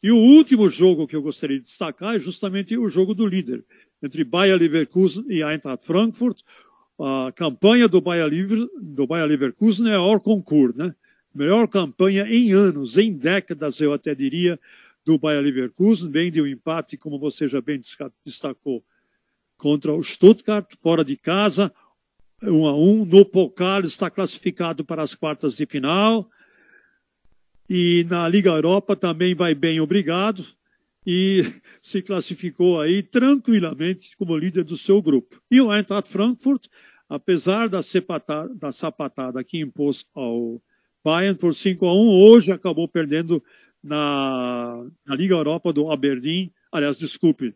E 0.04 0.12
o 0.12 0.18
último 0.18 0.68
jogo 0.68 1.08
que 1.08 1.16
eu 1.16 1.22
gostaria 1.22 1.58
de 1.58 1.66
destacar 1.66 2.16
é 2.16 2.20
justamente 2.20 2.76
o 2.78 2.90
jogo 2.90 3.14
do 3.14 3.26
líder, 3.26 3.64
entre 4.02 4.24
Bayer 4.24 4.58
Leverkusen 4.58 5.26
e 5.30 5.44
Eintracht 5.44 5.86
Frankfurt. 5.86 6.42
A 7.00 7.32
campanha 7.36 7.88
do 7.88 8.02
Bayer, 8.02 8.30
do 8.82 9.06
Bayer 9.06 9.28
Leverkusen 9.28 9.92
é 9.92 9.98
hors 9.98 10.24
concours, 10.24 10.76
né? 10.76 10.96
Melhor 11.34 11.68
campanha 11.68 12.26
em 12.28 12.52
anos, 12.52 12.98
em 12.98 13.14
décadas, 13.14 13.80
eu 13.80 13.94
até 13.94 14.14
diria, 14.14 14.60
do 15.06 15.18
Bayer 15.18 15.42
Leverkusen. 15.42 16.12
Vem 16.12 16.32
de 16.32 16.42
um 16.42 16.48
empate, 16.48 16.98
como 16.98 17.20
você 17.20 17.48
já 17.48 17.62
bem 17.62 17.80
destacou, 18.26 18.84
contra 19.56 19.94
o 19.94 20.02
Stuttgart, 20.02 20.74
fora 20.82 21.06
de 21.06 21.16
casa, 21.16 21.72
um 22.44 22.66
a 22.66 22.76
um. 22.76 23.06
No 23.06 23.24
Pokal 23.24 23.82
está 23.82 24.10
classificado 24.10 24.84
para 24.84 25.04
as 25.04 25.14
quartas 25.14 25.56
de 25.56 25.66
final. 25.68 26.30
E 27.74 28.06
na 28.10 28.28
Liga 28.28 28.50
Europa 28.50 28.98
também 28.98 29.34
vai 29.34 29.56
bem, 29.56 29.80
obrigado 29.80 30.44
e 31.08 31.42
se 31.82 32.02
classificou 32.02 32.82
aí 32.82 33.02
tranquilamente 33.02 34.14
como 34.18 34.36
líder 34.36 34.66
do 34.66 34.76
seu 34.76 35.02
grupo. 35.02 35.42
E 35.50 35.62
o 35.62 35.74
Eintracht 35.74 36.12
Frankfurt, 36.12 36.68
apesar 37.08 37.70
da, 37.70 37.82
sepatada, 37.82 38.54
da 38.56 38.74
sapatada 38.74 39.42
que 39.42 39.58
impôs 39.58 40.06
ao 40.14 40.62
Bayern 41.02 41.40
por 41.40 41.54
5 41.54 41.86
a 41.86 41.94
1, 41.94 42.10
hoje 42.10 42.52
acabou 42.52 42.90
perdendo 42.90 43.42
na, 43.82 44.86
na 45.06 45.16
Liga 45.16 45.36
Europa 45.36 45.72
do 45.72 45.90
Aberdeen, 45.90 46.52
aliás, 46.74 46.98
desculpe, 46.98 47.56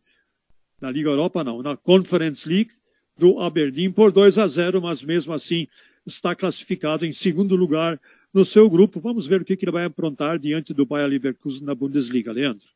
na 0.79 0.89
Liga 0.89 1.09
Europa 1.09 1.43
não, 1.43 1.61
na 1.61 1.75
Conference 1.75 2.47
League 2.47 2.71
do 3.17 3.41
Aberdeen 3.41 3.91
por 3.91 4.13
2 4.13 4.37
a 4.39 4.47
0, 4.47 4.81
mas 4.81 5.03
mesmo 5.03 5.33
assim 5.33 5.67
está 6.05 6.33
classificado 6.33 7.05
em 7.05 7.11
segundo 7.11 7.57
lugar 7.57 7.99
no 8.35 8.43
seu 8.43 8.69
grupo. 8.69 8.99
Vamos 8.99 9.25
ver 9.25 9.41
o 9.41 9.45
que, 9.45 9.57
ele 9.59 9.71
vai 9.71 9.85
aprontar 9.85 10.37
diante 10.37 10.73
do 10.73 10.85
Bayer 10.85 11.07
Leverkusen 11.07 11.65
na 11.65 11.73
Bundesliga, 11.73 12.33
Leandro. 12.33 12.67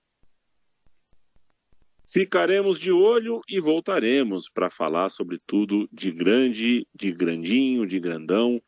Ficaremos 2.08 2.80
de 2.80 2.94
olho 2.94 3.42
e 3.48 3.60
voltaremos 3.60 4.50
para 4.50 4.70
falar 4.70 5.10
sobre 5.10 5.38
tudo 5.46 5.88
de 5.92 6.12
grande, 6.12 6.88
de 6.96 7.12
grandinho, 7.12 7.86
de 7.86 8.00
grandão, 8.00 8.62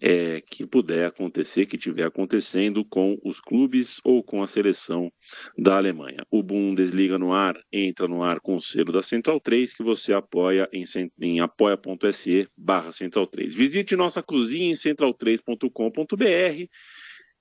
é, 0.00 0.40
que 0.40 0.66
puder 0.66 1.06
acontecer, 1.06 1.66
que 1.66 1.76
estiver 1.76 2.06
acontecendo 2.06 2.84
com 2.84 3.18
os 3.24 3.40
clubes 3.40 4.00
ou 4.04 4.22
com 4.22 4.42
a 4.42 4.46
seleção 4.46 5.10
da 5.56 5.76
Alemanha. 5.76 6.24
O 6.30 6.42
Bundesliga 6.42 7.18
no 7.18 7.32
ar 7.32 7.58
entra 7.72 8.06
no 8.06 8.22
ar 8.22 8.40
com 8.40 8.56
o 8.56 8.60
selo 8.60 8.92
da 8.92 9.02
Central 9.02 9.40
3, 9.40 9.72
que 9.74 9.82
você 9.82 10.12
apoia 10.12 10.68
em, 10.72 10.84
em 11.20 11.40
apoia.se 11.40 12.48
barra 12.56 12.92
Central 12.92 13.26
3. 13.26 13.54
Visite 13.54 13.96
nossa 13.96 14.22
cozinha 14.22 14.70
em 14.70 14.74
central3.com.br 14.74 16.68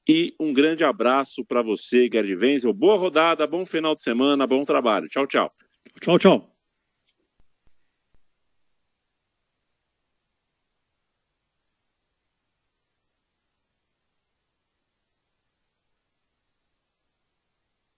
e 0.09 0.33
um 0.39 0.53
grande 0.53 0.83
abraço 0.83 1.43
para 1.45 1.61
você, 1.61 2.09
Gerd 2.11 2.33
Wenzel. 2.35 2.73
Boa 2.73 2.97
rodada, 2.97 3.45
bom 3.45 3.65
final 3.65 3.93
de 3.93 4.01
semana, 4.01 4.47
bom 4.47 4.63
trabalho. 4.63 5.07
Tchau, 5.09 5.27
tchau. 5.27 5.51
Tchau, 6.01 6.17
tchau. 6.17 6.56